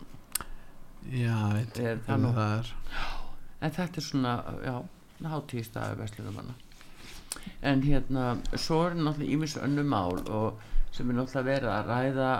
[1.13, 2.71] Já, veit Er það það er.
[3.61, 4.77] en þetta er svona, já,
[5.29, 6.55] hátíðstæði vestlunum
[7.63, 10.63] en hérna svo er náttúrulega ímis önnu mál og
[10.95, 12.33] sem er náttúrulega verið að ræða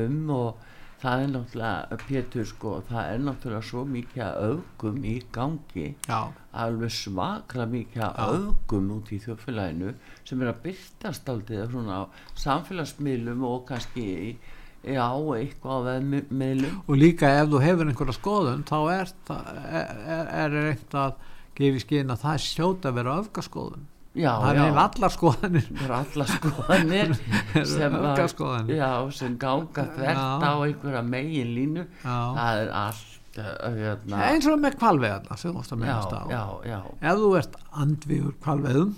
[0.00, 0.64] um og
[1.02, 6.20] það er náttúrulega Pétur sko, það er náttúrulega svo mikið að öfgum í gangi Já,
[6.56, 9.92] alveg svakra mikið að öfgum út í þjóðfélaginu
[10.24, 12.02] sem er að byrtast aldrei svona á
[12.46, 14.38] samfélagsmiðlum og kannski í-
[14.86, 19.92] já, eitthvað á veðmiðlum og líka ef þú hefur einhverja skoðun þá er, það- er,
[20.16, 21.14] er, er reynd að
[21.56, 23.84] gefa í skinn að það er sjóta að vera öfgaskoðun.
[24.16, 25.66] Já, það er allar skoðanir.
[25.70, 27.12] Það eru allar skoðanir
[27.74, 34.22] sem, að, já, sem ganga þvert á einhverja megin línu það er allt uh, hérna,
[34.30, 36.22] Eins og með kvalveðarna sem þú varst að minnast á.
[36.32, 36.78] já,
[37.12, 38.94] Ef þú ert andvígur kvalveðum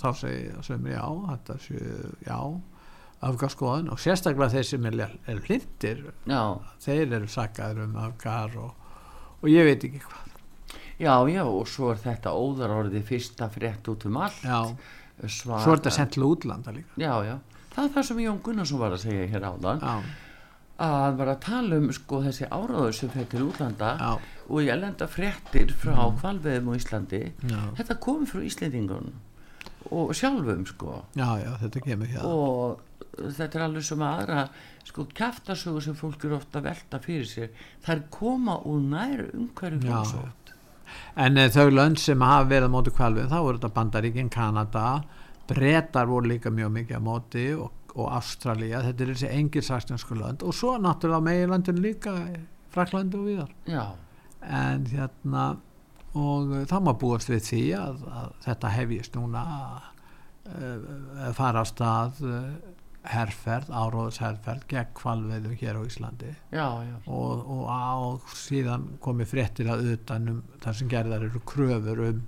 [0.00, 1.78] þá segir sömur já, þetta sé
[2.26, 2.38] já,
[3.30, 6.02] öfgaskoðun og sérstaklega þeir sem er, er hlindir
[6.84, 8.74] þeir eru sakkaður um öfgar og,
[9.40, 10.29] og ég veit ekki hvað.
[11.00, 14.42] Já, já, og svo er þetta óðar orðið fyrsta frétt út um allt.
[14.44, 14.60] Já,
[15.20, 16.92] Svaka- svo er þetta sendt til útlanda líka.
[16.96, 17.38] Já, já,
[17.74, 19.80] það er það sem Jón Gunnarsson var að segja hér áðan.
[19.80, 20.02] Já,
[20.80, 24.12] að var að tala um sko þessi áráður sem til útlanda já,
[24.48, 27.20] og ég lenda fréttir frá kvalveðum á Íslandi.
[27.44, 29.10] Já, þetta kom frá Íslendingun
[29.90, 31.04] og sjálfum sko.
[31.16, 32.24] Já, já, þetta kemur hér.
[32.24, 32.80] og
[33.20, 34.48] þetta er alveg sem aðra
[34.88, 37.48] sko kjaftasögur sem fólk eru ofta að velta fyrir sér.
[37.84, 40.00] Þær koma úr nær umhverju Já.
[40.00, 40.39] fólksótt
[41.20, 44.86] En e, þau lönd sem hafa verið á móti kvalvið, þá voru þetta Bandaríkin, Kanada,
[45.50, 50.44] Bretar voru líka mjög mikið á móti og, og Ástralía, þetta er þessi engilsaksnarsku lönd.
[50.46, 52.14] Og svo náttúrulega meginlandin líka
[52.70, 53.50] Fraklandi og viðar.
[53.66, 53.84] Já,
[54.40, 55.58] En hérna,
[56.16, 59.42] og það má búast við því að, að þetta hefjist núna
[60.50, 62.22] að fara á stað
[63.08, 66.34] herferð, áróðsherferð gegn kvalviðu hér á Íslandi.
[66.52, 72.04] Já, já, og, og, og síðan komi fréttir að utanum þar sem gerðar eru kröfur
[72.10, 72.20] um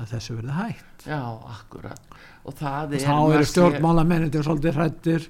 [0.00, 1.20] að þessu verði hægt já,
[1.54, 2.18] akkurat.
[2.48, 5.26] Og það er þá eru stjórnmálamennir svolítið hrættir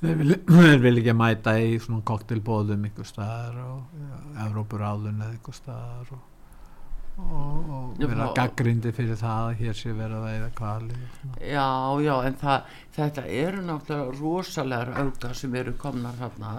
[0.00, 0.36] þeir vil,
[0.84, 6.22] vil ekki mæta í svona koktelbóðum ykkur staðar og ja, Evrópuráðun eða ykkur staðar og,
[7.18, 11.00] og, vera gaggrindi fyrir það að hér sé verið að veiða kvali.
[11.38, 11.68] Já,
[12.04, 16.54] já, en það, þetta eru náttúrulega rosalegar auka sem eru komnar þarna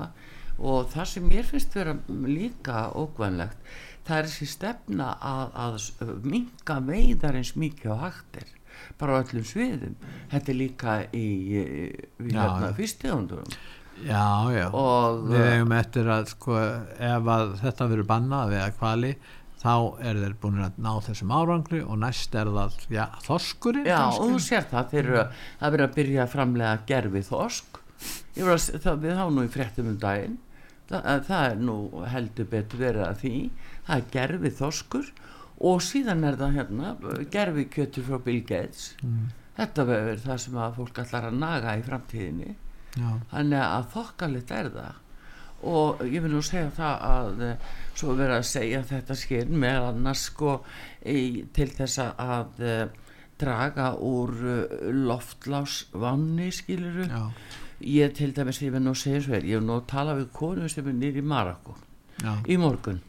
[0.56, 3.74] og það sem mér finnst vera líka ókvæmlegt,
[4.08, 8.54] það er þessi stefna að, að minga veiðar eins mikið á hægtir
[9.00, 9.96] bara á öllum sviðum
[10.32, 12.78] þetta er líka í, í hérna, já.
[12.80, 13.58] fyrstegundurum
[14.04, 16.58] Já, já, Og, við uh, eigum eftir að sko,
[17.00, 19.12] ef að þetta verður bannað við að hvali,
[19.66, 23.98] þá er þeir búin að ná þessum árangri og næst er það, já, þorskurinn Já,
[23.98, 24.24] kannski?
[24.26, 25.46] og þú sér það, þeir eru að,
[25.76, 27.24] vera að byrja að framlega gerfi
[28.46, 30.36] var að, það, við þá nú í fréttum um daginn.
[30.86, 31.78] Það, að það er nú
[32.12, 33.38] heldur betur verið að því.
[33.88, 35.10] Það er gerfi þoskur
[35.66, 36.92] og síðan er það hérna
[37.34, 38.92] gerfi kjötur frá Bill Gates.
[39.02, 39.32] Mm.
[39.56, 42.56] þetta verður það sem að fólk allar að naga í framtíðinni.
[42.96, 45.02] Já, þannig að þokkalegt er það
[45.66, 49.58] og ég vil nú segja það að eh, svo er verið að segja þetta skinn
[49.62, 50.60] með annars sko
[51.02, 52.86] í, til þess að, að eh,
[53.36, 54.76] draga úr uh,
[55.10, 57.24] loftlásvanni skiluru já,
[57.84, 60.70] ég til dæmis ég vil nú segja svo er ég vil nú tala við konu
[60.72, 61.76] sem er nýr í Marokko
[62.22, 63.02] já, í morgun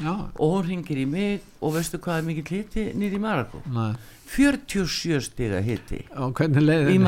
[0.00, 3.60] já, og hún ringir í mig og veistu hvað er mikill hiti nýr í Marokko
[3.70, 3.92] næ,
[4.30, 5.58] 47 stiga
[6.62, 6.92] leiðinni?
[6.94, 7.00] í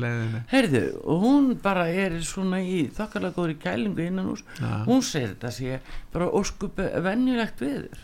[0.04, 0.40] leiðinni?
[0.52, 4.42] Heyrðu, og hún bara er svona í þokkalega góðri kælingu innan hús
[4.88, 5.80] hún segir þetta sé
[6.14, 8.00] bara óskup venjulegt viður.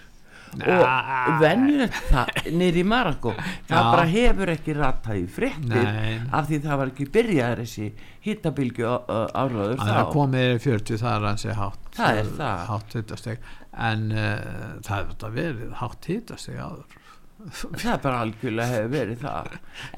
[0.58, 3.32] Og venjulegt það nýri Marokko
[3.68, 6.18] það bara hefur ekki ratað í fréttir Nei.
[6.34, 7.88] af því það var ekki byrjaður þessi
[8.28, 12.62] hittabilgju áraður Það er að komið yfir 40 það er hansi hátt Það er það.
[12.72, 13.48] hátt hittasteg
[13.88, 16.96] en uh, það er þetta verið hátt hittasteg áður.
[17.78, 19.52] Það er bara algjörlega hefur verið það.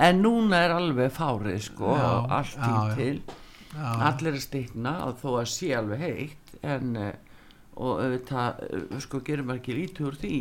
[0.04, 3.14] En núna er alveg fárið sko Já, allt já, til.
[3.70, 7.10] Já, allir að stikna og þó að sé alveg heitt en uh,
[7.80, 10.40] og auðvitað uh, sko gerum maður ekki lítið úr því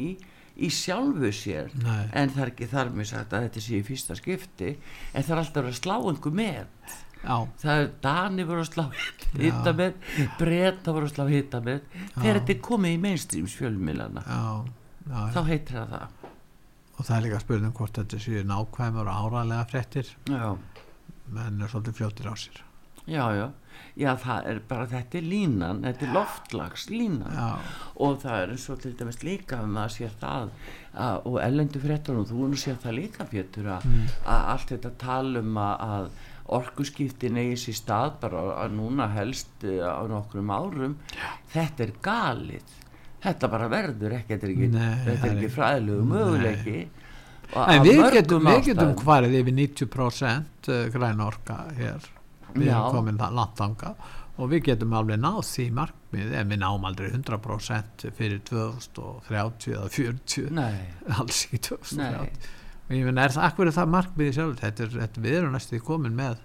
[0.59, 1.69] í sjálfu sér.
[1.79, 2.09] Nei.
[2.11, 5.35] en það er ekki þar með sagt að þetta sé í fyrsta skipti en það
[5.35, 6.65] er alltaf að slá einhver með
[7.23, 8.85] já, það er Dani voru að slá
[9.39, 11.87] hitta með Breta voru að slá hitta með
[12.17, 14.25] þegar þetta er komið í mainstreams fjölmilana
[15.09, 16.15] þá heitir það það.
[16.99, 20.09] Og það er líka spurning hvort þetta séu nákvæmur og áralega fréttir.
[20.27, 20.49] Já,
[21.31, 22.59] menn er svolítið fljóttir á sér.
[23.07, 23.45] Já, já,
[23.99, 27.49] já það er bara þetta er línan, þetta er loftlags línan já,
[28.05, 30.51] og það er eins og til dæmis líka að sér það
[30.93, 33.87] að, og ellendu fréttur og þú nú sér það líka Pétur að,
[34.25, 36.11] að allt þetta tal um að, að
[36.59, 40.95] orkuskiptin eigi sér stað bara að núna helst eh, á nokkrum árum
[41.53, 42.77] þetta er galið.
[43.19, 46.77] Þetta bara verður ekki, þetta er ekki, Nei, þetta er ekki fræðilegu möguleiki.
[47.59, 52.07] En við getum, við getum hvarið yfir 90% græn orka hér
[52.55, 53.93] við erum komin það landtanga
[54.39, 59.89] og við getum alveg náð því markmið en við náum aldrei 100% fyrir 2030 eða
[59.95, 60.79] 40 nei,
[61.19, 62.53] alls ekki 2030 nei,
[62.89, 64.61] og ég finn er það akkur er það markmiði sjálf?
[64.63, 66.39] Þetta er, þetta, við erum næstu komin með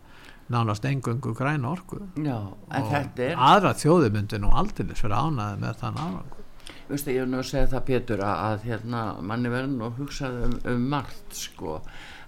[0.53, 2.03] nánast engöngu græna orku.
[2.21, 6.43] Já, og er aðra þjóði myndi nú aldrei vera ánaði með þann árangur.
[6.89, 10.29] Veistu, ég hef nú segja það Pétur að, að hérna, manni verður nú að hugsa
[10.29, 11.79] um, um margt sko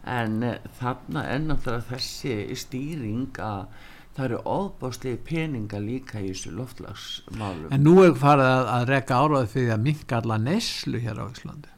[0.07, 3.67] en e, þarna er náttúrulega þessi stýring að
[4.17, 9.21] það eru óbáslegi peninga líka í þessu loftlagsmálum en nú er farið að, að reka
[9.21, 11.73] áraði fyrir að minka alla neyslu hér á Íslandi.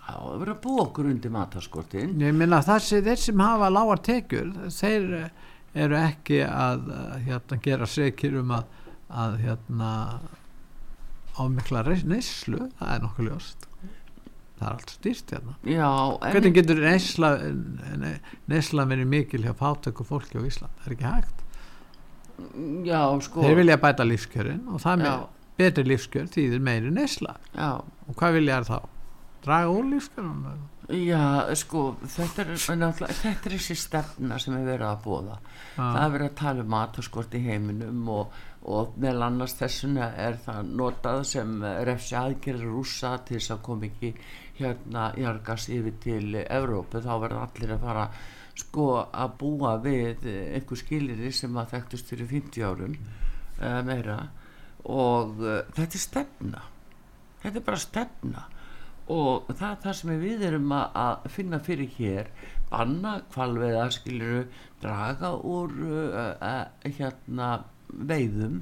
[0.00, 4.04] Já, það verður að búa okkur undir mataskortin ég minna þessi þeir sem hafa lágar
[4.08, 5.48] tekjur þeir eh,
[5.84, 8.76] eru ekki að eh, hérna, gera sekir um að,
[9.10, 9.90] að hérna
[11.40, 12.66] ámikla neyslu.
[12.80, 13.69] Það er nokkuð ljóst
[14.60, 15.56] það er allt stýrt hérna
[16.30, 17.30] Hvernig getur neysla,
[18.50, 20.74] neysla verið mikil hjá fátöku fólki á Ísland?
[20.84, 21.44] Það er ekki hægt.
[22.88, 25.28] já, sko Þeir vilja bæta lífskjörin og það með
[25.60, 27.34] betri lífskjör þýðir meiri neysla.
[27.52, 28.78] Já, Og hvað vilja þær þá?
[29.44, 30.68] Draga úr lífskjörnum?
[30.90, 35.36] já, sko þetta er, þetta er þessi stefna sem er verið að bóða
[35.76, 38.32] það er verið að tala um mataskort í heiminum og,
[38.66, 41.52] og meðal annars þessuna er það notað sem
[41.86, 44.10] refsi aðgerður rúsa til þess að kom ekki
[44.60, 48.04] hérna jargas yfir til Evrópu þá verður allir að fara
[48.60, 54.18] sko að búa við einhver skiliri sem að þekktust fyrir 50 árum uh, meira.
[54.84, 56.64] Og uh, þetta er stefna.
[57.42, 58.46] Þetta er bara stefna.
[59.10, 62.32] Og það er það sem við erum að, að finna fyrir hér
[62.70, 64.44] banna kvalveða skiluru
[64.82, 67.54] draga úr uh, uh, hérna
[67.90, 68.60] veiðum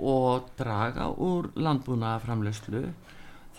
[0.00, 2.80] og draga úr landbúnaðaframleyslu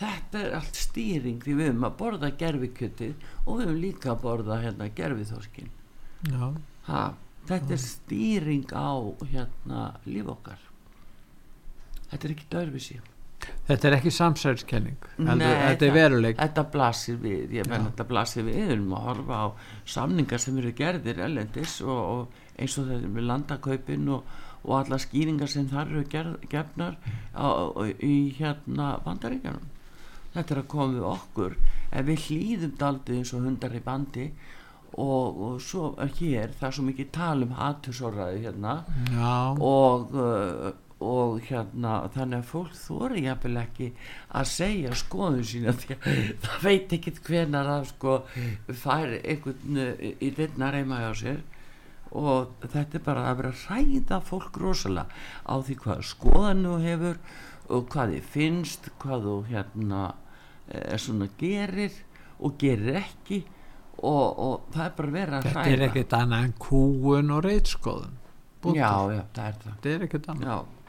[0.01, 4.23] þetta er allt stýring því við höfum að borða gerfikjötið og við höfum líka að
[4.25, 5.71] borða hérna gerfiþóskin
[6.31, 6.51] Já.
[6.89, 7.03] ha,
[7.49, 8.91] þetta er stýring á
[9.31, 10.67] hérna líf okkar
[12.11, 13.01] þetta er ekki dörfisi
[13.65, 15.05] Þetta er ekki samsælskenning.
[15.23, 16.37] Nei, Þetta er veruleik.
[16.37, 17.89] Þetta blasir við, ég menn Já.
[17.89, 19.47] þetta blasir við, við erum að horfa á
[19.95, 24.99] samningar sem eru gerðir ellendis og, og eins og þetta með landakaupin og, og alla
[25.01, 26.99] skýringar sem þar eru gerð, gefnar
[27.33, 27.49] á,
[27.97, 29.70] í hérna bandaríkjanum.
[30.31, 31.55] Þetta er að koma við okkur,
[31.91, 34.27] ef við hlýðum daldið eins og hundar í bandi.
[34.91, 38.73] Og, og svo hér það er svo mikið tal um hattusorraði hérna.
[39.11, 40.71] Já, og, uh,
[41.01, 43.87] og hérna þannig að fólk þóri jafnvel ekki
[44.39, 46.09] að segja skoðun sína því að
[46.43, 48.17] það veit ekkit hvenar að sko
[48.83, 51.41] fær einhvern uh, í dittna reyma hjá sér.
[52.11, 55.07] Og þetta er bara að vera að ræða fólk rosalega
[55.47, 57.23] á því hvað skoðan þú hefur
[57.71, 60.01] og hvað þið finnst hvað þú hérna
[61.01, 61.97] svona gerir
[62.41, 63.41] og gerir ekki
[64.01, 65.71] og, og það er bara verið að þetta hræða.
[65.73, 68.19] er ekkert annað en kúun og reitskoðun
[68.77, 69.73] já, já, það er það.
[69.73, 70.51] Þetta er ekkert annað.
[70.51, 70.81] Já,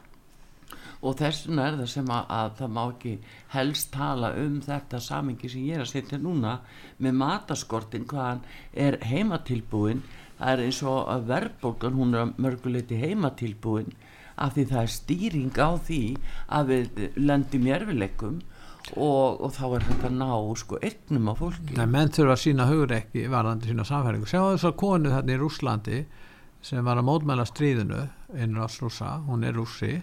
[1.03, 3.13] og þess vegna er það sem að, að það má ekki
[3.53, 6.53] helst tala um þetta samingi sem ég er að setja núna
[7.03, 8.43] með mataskortin hvaðan
[8.85, 10.03] er heimatilbúin
[10.37, 13.91] það er eins og að verðbólgan hún er mörguleiti heimatilbúin
[14.43, 16.01] af því það er stýring á því
[16.57, 18.39] að við lendum í erfileikum
[18.91, 20.29] og, og þá er þetta ná
[20.59, 21.75] sko eignum á fólki.
[21.77, 24.29] Það menn þurfa að sína hugur ekki varðandi sína samfæringu.
[24.29, 26.01] Sjá þess að konu þarna í Rúslandi
[26.63, 28.01] sem var að mótmæla stríðinu
[28.39, 29.97] innráðs rúsa, hún er rússi,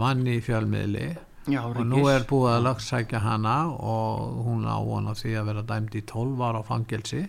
[0.00, 1.08] vann í fjölmiðli.
[1.46, 5.66] Já, og nú er búið að lögsækja hana og hún á á því að vera
[5.68, 7.22] dæmd í 12 ára á fangelsi.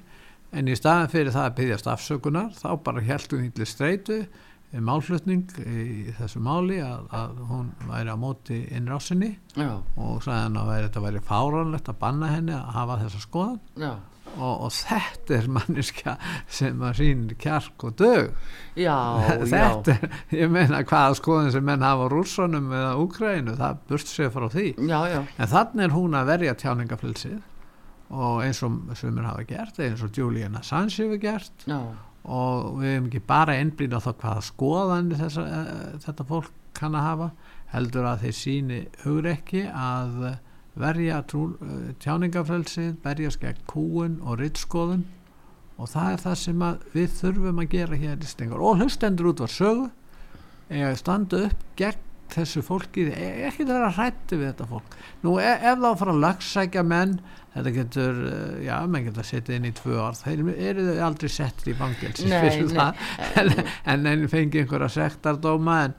[0.56, 4.20] En í staðan fyrir það að byggjast afsökunar þá bara heldur hún til streitu
[4.74, 10.60] málflutning í þessu máli að, að hún væri á móti innrásinni já, og sagði hann
[10.60, 13.92] að væri, þetta væri fáranlegt að banna henni að hafa þessa skoðan já,
[14.36, 16.16] og, og þetta er manniska
[16.60, 18.32] sem að sýnir kjark og dög.
[18.78, 23.56] Já, já, þetta er, ég meina hvaða skoðin sem menn hafa á rússunum eða Úkrænu,
[23.60, 24.68] það burt sér frá því.
[24.90, 27.40] Já, já, en þannig er hún að verja tjáningaflilsið
[28.08, 31.66] og eins og sumir hafa gert eins og Julian Assange hefur gert.
[31.68, 31.80] Já,
[32.24, 36.98] og við hefum ekki bara einblýna á það hvaða skoðan þessa, uh, þetta fólk kann
[36.98, 37.30] að hafa
[37.74, 40.36] heldur að þeir síni hugrekki að eh,
[40.78, 41.46] verja uh,
[42.04, 45.06] tjáningafrelsið, berjast gegn kúun og rittskoðun
[45.78, 49.44] og það er það sem við þurfum að gera hér í stengar og hlustendur út
[49.44, 49.90] var sögu
[50.74, 53.08] eða standa upp gegn þessu fólki.
[53.48, 54.96] Ekki það að hrætti við þetta fólk.
[55.24, 57.14] Nú e ef þá fara að lagsækja menn
[57.58, 61.32] þetta getur, eh, já, menn getur að setja inn í tvö ár, þeir eru aldrei
[61.32, 63.06] settir í fangelsi Nei, fyrir það.
[63.42, 63.54] En,
[63.94, 65.98] en en fengi einhverja sektardóma en,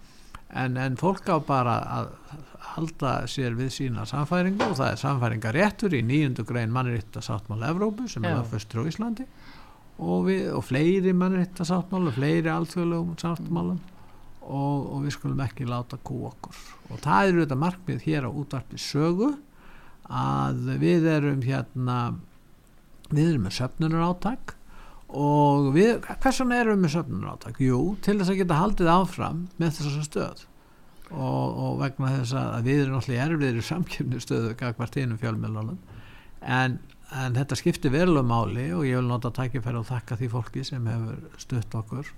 [0.65, 2.13] en, en fólk á bara að
[2.79, 8.07] halda sér við sína samfæringu og það er samfæringaréttur í nýjundu grein mannrétta sáttmála Evrópu
[8.11, 8.31] sem Já.
[8.31, 9.27] er lögfestur á Íslandi.
[9.99, 13.81] Og, við, og fleiri mannrétta sáttmála fleiri alþjóðlegum sáttmálum.
[14.49, 16.61] Og, og við skulum ekki láta kú okkur.
[16.89, 19.35] Og það eru þetta markmið hér á útvarpi sögu
[20.09, 21.99] að við erum hérna
[23.09, 24.55] við erum með söfnunar átak
[25.09, 27.61] og við, hvers vegna erum við með söfnunar átak?
[27.65, 30.45] Jú, til þess að geta haldið áfram með þessa stöð.
[31.09, 35.79] Og, og vegna þess að við erum náttúrulega erfiðir í samkjöfni stöðu gagvart einum fjölmjölunum
[36.45, 36.75] en,
[37.17, 40.85] en þetta skiptir verulega máli og ég vil nota tækifæri og þakka því fólki sem
[40.91, 42.13] hefur stutt okkur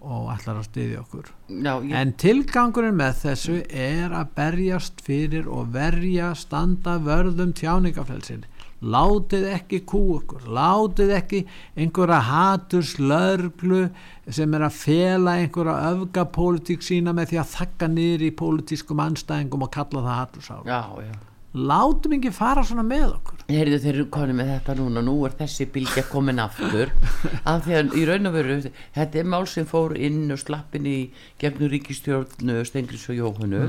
[0.00, 5.48] og ætlar að styðja okkur já, ég, En tilgangurinn með þessu er að berjast fyrir
[5.48, 8.44] og verja standa vörðum tjáningafrelsin.
[8.84, 11.38] Látið ekki kú okkur, látið ekki
[11.80, 13.86] einhverja haturs lörglu
[14.28, 19.64] sem er að fela einhverja öfgapólitík sína með því að þakka niður í pólitískum anstæðingum
[19.64, 20.68] og kalla það hatursáð.
[20.68, 21.16] já, já
[21.56, 23.44] Látum ekki fara svona með okkur.
[23.48, 25.02] Heyrðu þeir eru konið með þetta núna.
[25.06, 26.92] Nú er þessi bylgja komin aftur.
[27.48, 30.90] Af því að í raun og veru þetta er mál sem fór inn og slappin
[30.90, 30.98] í
[31.40, 33.62] gefnur ríkistjórnu Stengris og Jóhannu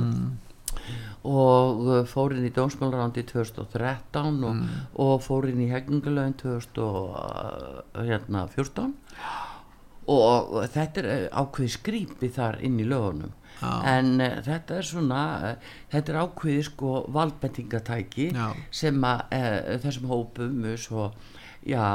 [1.28, 4.56] og uh, fór inn í dómsmálarándi 2013 og,
[5.02, 8.94] og fór inn í hegningalögin 2014
[10.08, 13.34] og þetta er ákveði skrýpi þar inn í lögunum.
[13.64, 18.48] En uh, þetta er svona uh, þetta er ákveði sko valdbendingatæki Já.
[18.82, 21.12] sem að uh, þessum hópum svo,
[21.66, 21.86] já,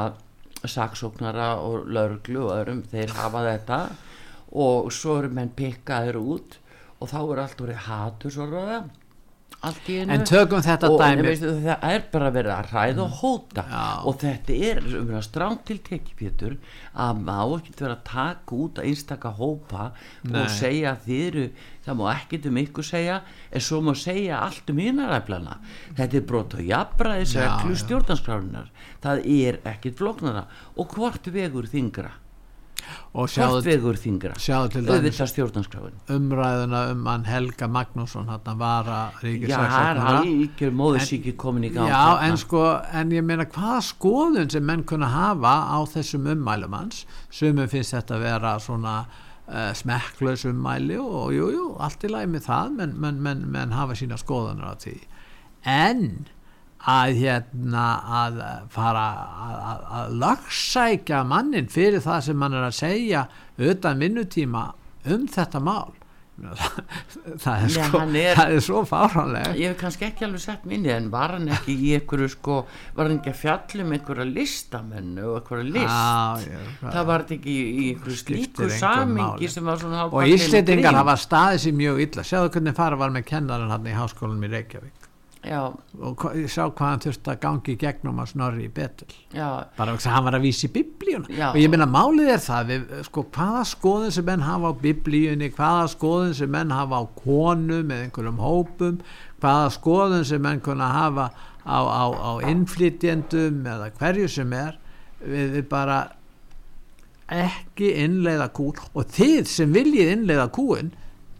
[0.62, 3.84] saksóknara og lauruglu og öðrum þeir hafa þetta.
[4.52, 6.58] Og svo eru menn pikkaður út
[7.00, 8.82] og þá er allt orðið hatur svo ráða
[9.62, 11.22] En tökum þetta og dæmi.
[11.22, 13.82] veistu, það er bara verið að ræða og hóta Já.
[14.10, 16.56] og þetta er um að stránt til tekipjötur
[16.98, 19.92] að má ekki vera að taka út að einstaka hópa
[20.24, 20.40] Nei.
[20.42, 21.44] og segja að þið eru
[21.86, 23.20] það má ekkert um ykkur segja
[23.52, 25.60] en svo má segja allt um hinnaræflana
[25.98, 27.78] þetta er brot og reglu já.
[27.84, 28.68] stjórnarskrárunar
[29.02, 32.10] það er ekkert flóknara og hvort vegur þingra
[33.12, 38.44] hvort sjáðu, vegur þingra sjáðu til dæmis auðvitað stjórnarskráin umræðuna um hann Helga Magnússon, hann
[40.68, 44.86] er móðusíki komin í gang Já, en sko, en ég meina hvaða skoðun sem menn
[44.88, 50.98] kunna hafa á þessum ummælum hans, sumum finnst þetta að vera svona uh, smekklaus ummæli
[51.00, 54.74] og jú, jú, allt í lagi með það, menn men, men, men hafa sína skoðunar
[54.74, 54.96] á því.
[55.68, 56.06] En
[56.90, 57.86] að hérna
[58.22, 58.38] að
[58.74, 59.06] fara
[59.46, 63.26] að, að, að lagsækja mannin fyrir það sem hann er að segja
[63.62, 64.68] utan vinnutíma
[65.12, 65.92] um þetta mál.
[66.42, 70.64] Það er, Já, sko, er- það er svo fáránlega ég hef kannski ekki alveg sett
[70.66, 72.56] minni en var hann ekki í einhverju sko
[72.96, 75.92] var hann ekki að fjallum einhverja listamennu og einhverja list?
[75.92, 80.88] Já, já, það var ekki í, einhverju slíku samingi sem var svona og grín.
[80.98, 82.26] hafa staðið sér mjög illa.
[82.32, 85.01] Sjáðu hvernig fara var með kennaran hann í háskólanum í Reykjavík
[85.42, 85.60] já,
[85.98, 89.96] og ég sá hvað hann þurfti að gangi gegnum að snorri í betul já, bara
[89.96, 91.32] þess að hann var að vísa í biblíuna.
[91.32, 91.48] Já.
[91.50, 95.50] og ég meina málið er það við, sko, hvaða skoðun sem menn hafa á biblíunni
[95.56, 99.02] hvaða skoðun sem menn hafa á konum eða einhverjum hópum
[99.42, 101.28] hvaða skoðun sem menn kunna hafa
[101.66, 104.78] á, á, á innflytjendum eða hverju sem er
[105.22, 106.00] við, við bara
[107.32, 108.74] ekki innleiða kúl.
[108.92, 110.92] Og þið sem viljið innleiða kúin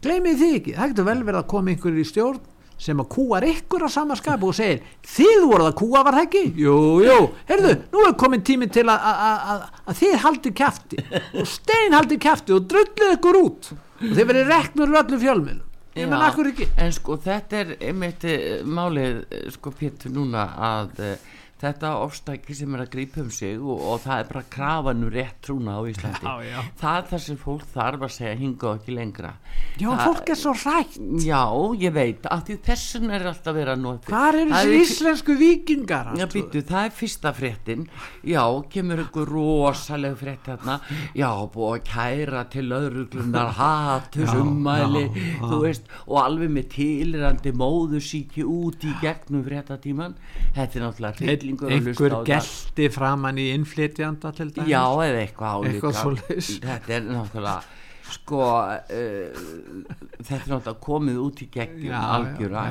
[0.03, 2.41] gleymið því ekki, það getur vel verið að koma einhverjir í stjórn
[2.83, 6.27] sem að kúar ykkur á sama skap og segir, þið voruð að kúa var það
[6.27, 6.45] ekki?
[6.59, 6.77] Jú,
[7.07, 7.19] jú,
[7.51, 11.99] heyrðu, nú er komin tími til að, að, að, að þið haldið kæfti og stein
[11.99, 13.75] haldið kæfti og drullið ykkur út.
[14.03, 15.69] Og þið verið reknur öllu fjölmiðlum.
[15.93, 16.71] Ég menn akkur ekki?
[16.81, 21.11] en sko þetta er einmitt eh, málið eh, sko Pétur núna að uh,
[21.61, 25.13] þetta ofstæki sem er að grípa um sig og, og það er bara krafan um
[25.13, 26.25] rétt trúna á Íslandi.
[26.25, 26.63] Já, já.
[26.81, 29.35] það er það sem fólk þarf að segja hinga og ekki lengra
[29.81, 31.43] já, Það- fólk er svo rætt já,
[31.81, 36.13] ég veit, af því þessun er alltaf verið að nota hvar eru þessi íslensku vikingar
[36.19, 37.87] Já, býtu, það er fyrsta fréttin.
[38.25, 40.81] Já, kemur ykkur rosaleg frétt hérna.
[41.17, 45.07] Já, búið að kæra til öðruglunar hatus ummæli
[45.41, 50.15] þú veist, og alveg með tilrandi móðusíki út í gegnum fréttatíman
[50.55, 52.27] Þetta er náttúrulega hryllingur að hlusta einhver á það.
[52.33, 54.69] gelti framann í innflytjanda til dæmis?
[54.69, 55.73] Já, eða eitthvað álíka.
[55.73, 56.51] Eitthvað svoleiðis.
[56.63, 57.63] Þetta er náttúrulega
[58.17, 58.77] sko uh,
[60.23, 62.65] þetta er náttúrulega komið út í gegnum algjöra.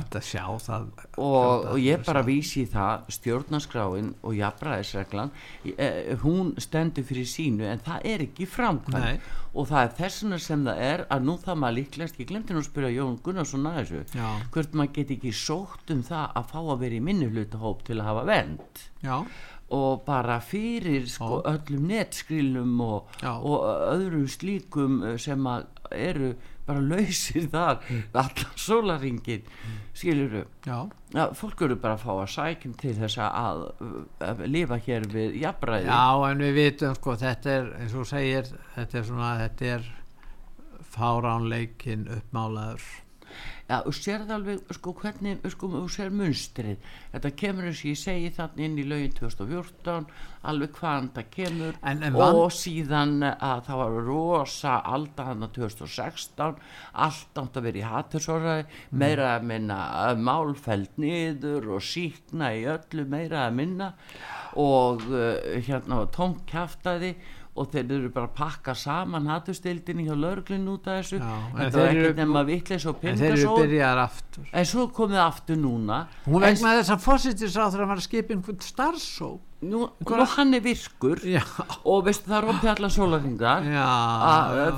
[0.62, 0.88] það.
[1.18, 5.32] Og, og ég bara vísi það stjórnarskráin og jafnræðisreglan
[5.76, 9.22] eh, hún stendur fyrir sínu en það er ekki framkvæm
[9.52, 12.62] og það er þessuna sem það er að nú það maður líklegast, ég glemti nú
[12.62, 14.28] að spyrja Jón Gunnarsson að þessu, Já.
[14.54, 18.08] hvort maður get ekki sótt um það að fá að vera í minnuhlutahóp til að
[18.08, 19.16] hafa vend já,
[19.72, 25.48] og bara fyrir sko, öllum netskrilnum og, og öðrum slíkum eh, sem
[25.92, 26.34] eru
[26.68, 27.80] bara lausir þar.
[28.14, 29.48] Allan sólaringin
[29.98, 33.64] skiluru já, Já, fólk eru bara að fá að sækjum til þess að,
[34.24, 35.90] að lifa hér við jafnræði.
[35.90, 39.90] Já en við vitum sko þetta er eins og segir þetta er svona þetta er
[40.92, 42.88] fáránleikin uppmálaður
[43.72, 46.88] Já, og sérð alveg, sko, hvernig, sko, þú sér munstrið.
[47.14, 50.10] Þetta kemur eins og ég segi þannig inn í lögin 2014,
[50.52, 51.78] alveg hvaðan það kemur.
[51.88, 56.60] En- en og síðan að það var rosa alda hann 2016,
[56.92, 62.68] allt átt að vera í hattusorðaði, meira að minna að málfæld niður og síkna í
[62.68, 63.94] öllu meira að minna.
[64.60, 67.16] Og uh, hérna tómt kjaftaði
[67.52, 71.20] og þeir eru bara að pakka saman hattustildinni hjá lörglinn út af þessu.
[71.20, 74.50] Já, en þetta var ekkert nema vittleis og en pingasól aftur.
[74.56, 76.02] En svo komið aftur núna.
[76.26, 79.32] Hún en, vegna þess að fósittisráður að var að skipa einhvern starfsó
[79.62, 81.44] nú, nú hann er virkur já,
[81.86, 83.90] og veistu það er opið allan sólarhingar já.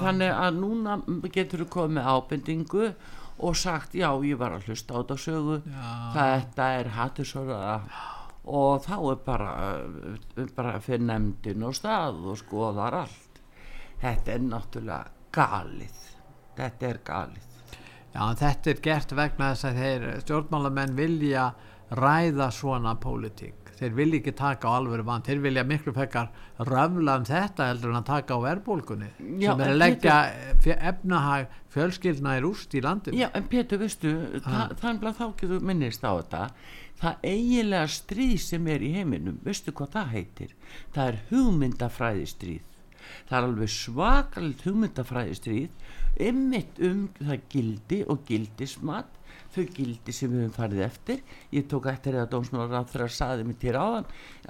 [0.01, 0.97] þannig að núna
[1.34, 2.89] getur þú komið með ábendingu
[3.43, 5.61] og sagt já ég var að hlusta á þetta sögu.
[6.17, 7.61] Þetta er hattusóra
[8.45, 13.41] og þá er bara uh, bara fyrir nefndin og stað og skoðar allt.
[14.03, 15.99] Þetta er náttúrulega galið.
[16.57, 17.49] Þetta er galið.
[18.13, 21.47] Já, þetta er gert vegna þess að þeir stjórnmálamenn vilja
[21.97, 23.59] ræða svona pólitík.
[23.73, 26.27] Þeir vilja ekki taka á alvöru vann þeir vilja miklu fekkar
[26.69, 29.09] röfla um þetta heldur en að taka á verbólkunni
[29.41, 30.17] Já, sem er að leggja
[30.61, 33.17] fjö- efnahag fjölskyldna í rúst í landinu.
[33.17, 34.13] Já, en Pétur, veistu,
[34.45, 36.43] þa þannig að þá getur minnist á þetta
[37.04, 40.54] það eiginlega stríð sem er í heiminum veistu hvað það heitir?
[40.95, 42.70] Það er hugmyndafræðistríð.
[43.28, 49.20] Það er alveg svakalt hugmyndafræðistríð ymmit um það gildi og gildismat
[49.54, 51.24] þau gildi sem við höfum farið eftir.
[51.54, 54.08] Ég tók eftir að dómsmálar að þeirra saði mér til áðan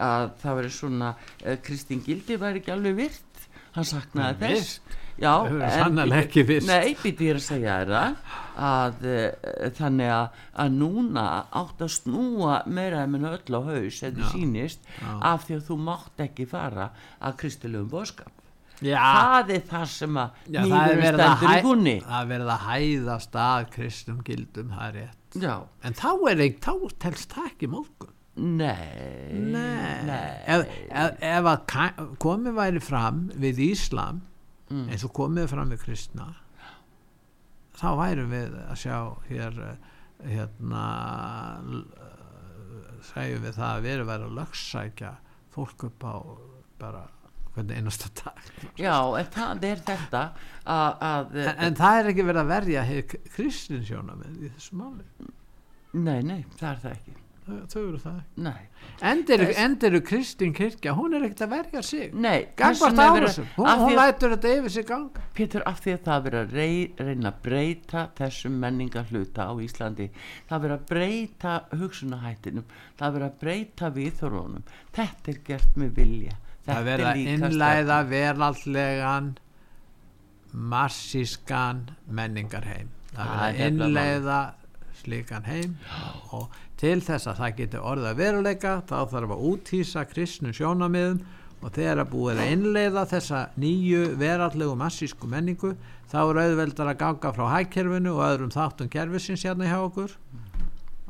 [0.08, 3.48] að það veri svona uh, Kristín Gildi væri ekki alveg virt.
[3.74, 6.68] Hann saknaði þess Já, sannarlega ekki virt.
[6.68, 6.94] Nei,
[7.30, 11.26] er að segja þér það að uh, þannig að, að núna
[11.62, 16.24] átt að snúa meira en öll á haus eða sýnist af því að þú mátt
[16.28, 16.90] ekki fara
[17.22, 18.40] að kristilegum boðskap.
[18.84, 21.94] Já, það er það sem að já er að, stendur í húnni.
[22.04, 25.38] það er verið að hæða stað kristum gildum, það er rétt.
[25.40, 25.54] Já,
[25.86, 29.30] en þá er ekki, þá telst það ekki móðgun nei.
[29.54, 34.24] Nei, ef, ef, ef að komið væri fram við Íslam
[34.74, 34.88] Mm.
[34.90, 36.32] eins og komið fram við kristna
[37.78, 38.98] þá værum við að sjá
[39.28, 39.60] hér
[40.24, 40.84] hérna
[43.10, 45.12] segjum við það að við erum verið að lögsækja
[45.54, 46.16] fólk upp á
[46.82, 47.04] bara
[47.54, 48.46] hvernig einasta dag.
[48.82, 50.22] Já, en það er þetta
[50.66, 52.86] að, að en, en það er ekki verið að verja
[53.36, 55.06] kristinsjónamið í þessu máli.
[55.94, 58.20] Nei, nei, það er það ekki þau, eru það
[59.50, 60.94] Þess- endiru Kristín kirkja?
[60.98, 62.14] Hún er ekkert að verja sig.
[62.14, 62.48] Nei
[63.18, 65.22] verið- hún, hún lætur þetta yfir sig ganga.
[65.36, 69.48] Pétur, af því að það er verið að rey, reyna að breyta þessum menningar hluta
[69.50, 70.10] á Íslandi
[70.50, 72.66] það er verið að breyta hugsunahættinum
[72.98, 74.64] það er verið að breyta viðþorunum
[74.94, 76.36] þetta er gert með vilja.
[76.64, 79.34] Það Þetta verið er að innlæða veraldlegan
[80.54, 82.90] massískan menningarheim.
[83.14, 84.38] Það Það verið er að innleiða
[85.04, 85.74] slíkan heim
[86.32, 86.54] og
[86.84, 91.22] til þess að það geti orðið að veruleika þá þarf að úthýsa kristnum sjónamiðum
[91.64, 95.72] og þegar að búið að innleiða þessa nýju veraldlegu massísku menningu
[96.12, 100.18] þá er auðveldar að ganga frá hækkerfinu og öðrum þáttum kerfisins hérna hjá okkur.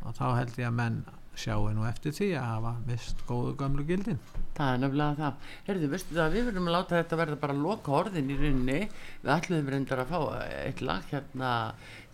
[0.04, 1.02] Og þá held ég að menn
[1.34, 4.22] sjáu nú eftir því að hafa mist góðu gömlu gildin.
[4.54, 5.52] Það er nefnilega það.
[5.66, 8.80] Herðu, veistu það, við verðum að láta þetta verða bara loka orðin í rauninni.
[9.24, 10.20] Við ætluðum reyndar að fá
[10.62, 11.54] eitt lag hérna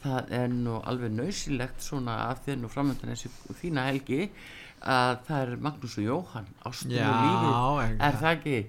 [0.04, 3.30] það er nú alveg nöysilegt svona af því nú framöndan þessi
[3.60, 4.30] fína helgi
[4.82, 6.46] að það er Magnús og Jóhann
[6.88, 8.60] Já, og lífið en- er það ekki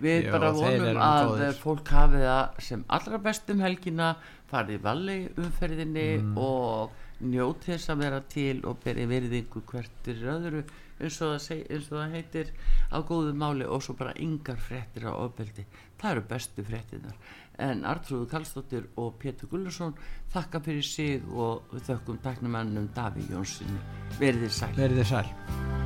[0.00, 1.54] við Jú, bara vonum að góðir.
[1.62, 4.16] fólk hafi það sem allra best um helgina
[4.50, 6.36] farið valli umferðinni Mm.
[6.38, 6.90] og
[7.22, 10.64] njóti þess að vera til og beri virðingu hvert er öðru
[11.00, 12.52] eins og, seg, eins og það heitir
[12.92, 15.66] á góðu máli og svo bara yngar fréttir á ofbeldi.
[16.00, 17.16] Það eru bestu fréttinar
[17.60, 19.92] en Artrúðu Karlsdóttir og Pétur Gullarsson
[20.32, 23.80] þakka fyrir sig og þökkum taknumannum Daví Jónssoni
[24.18, 24.74] verið þið sæl.
[24.80, 25.79] Verið þið sæl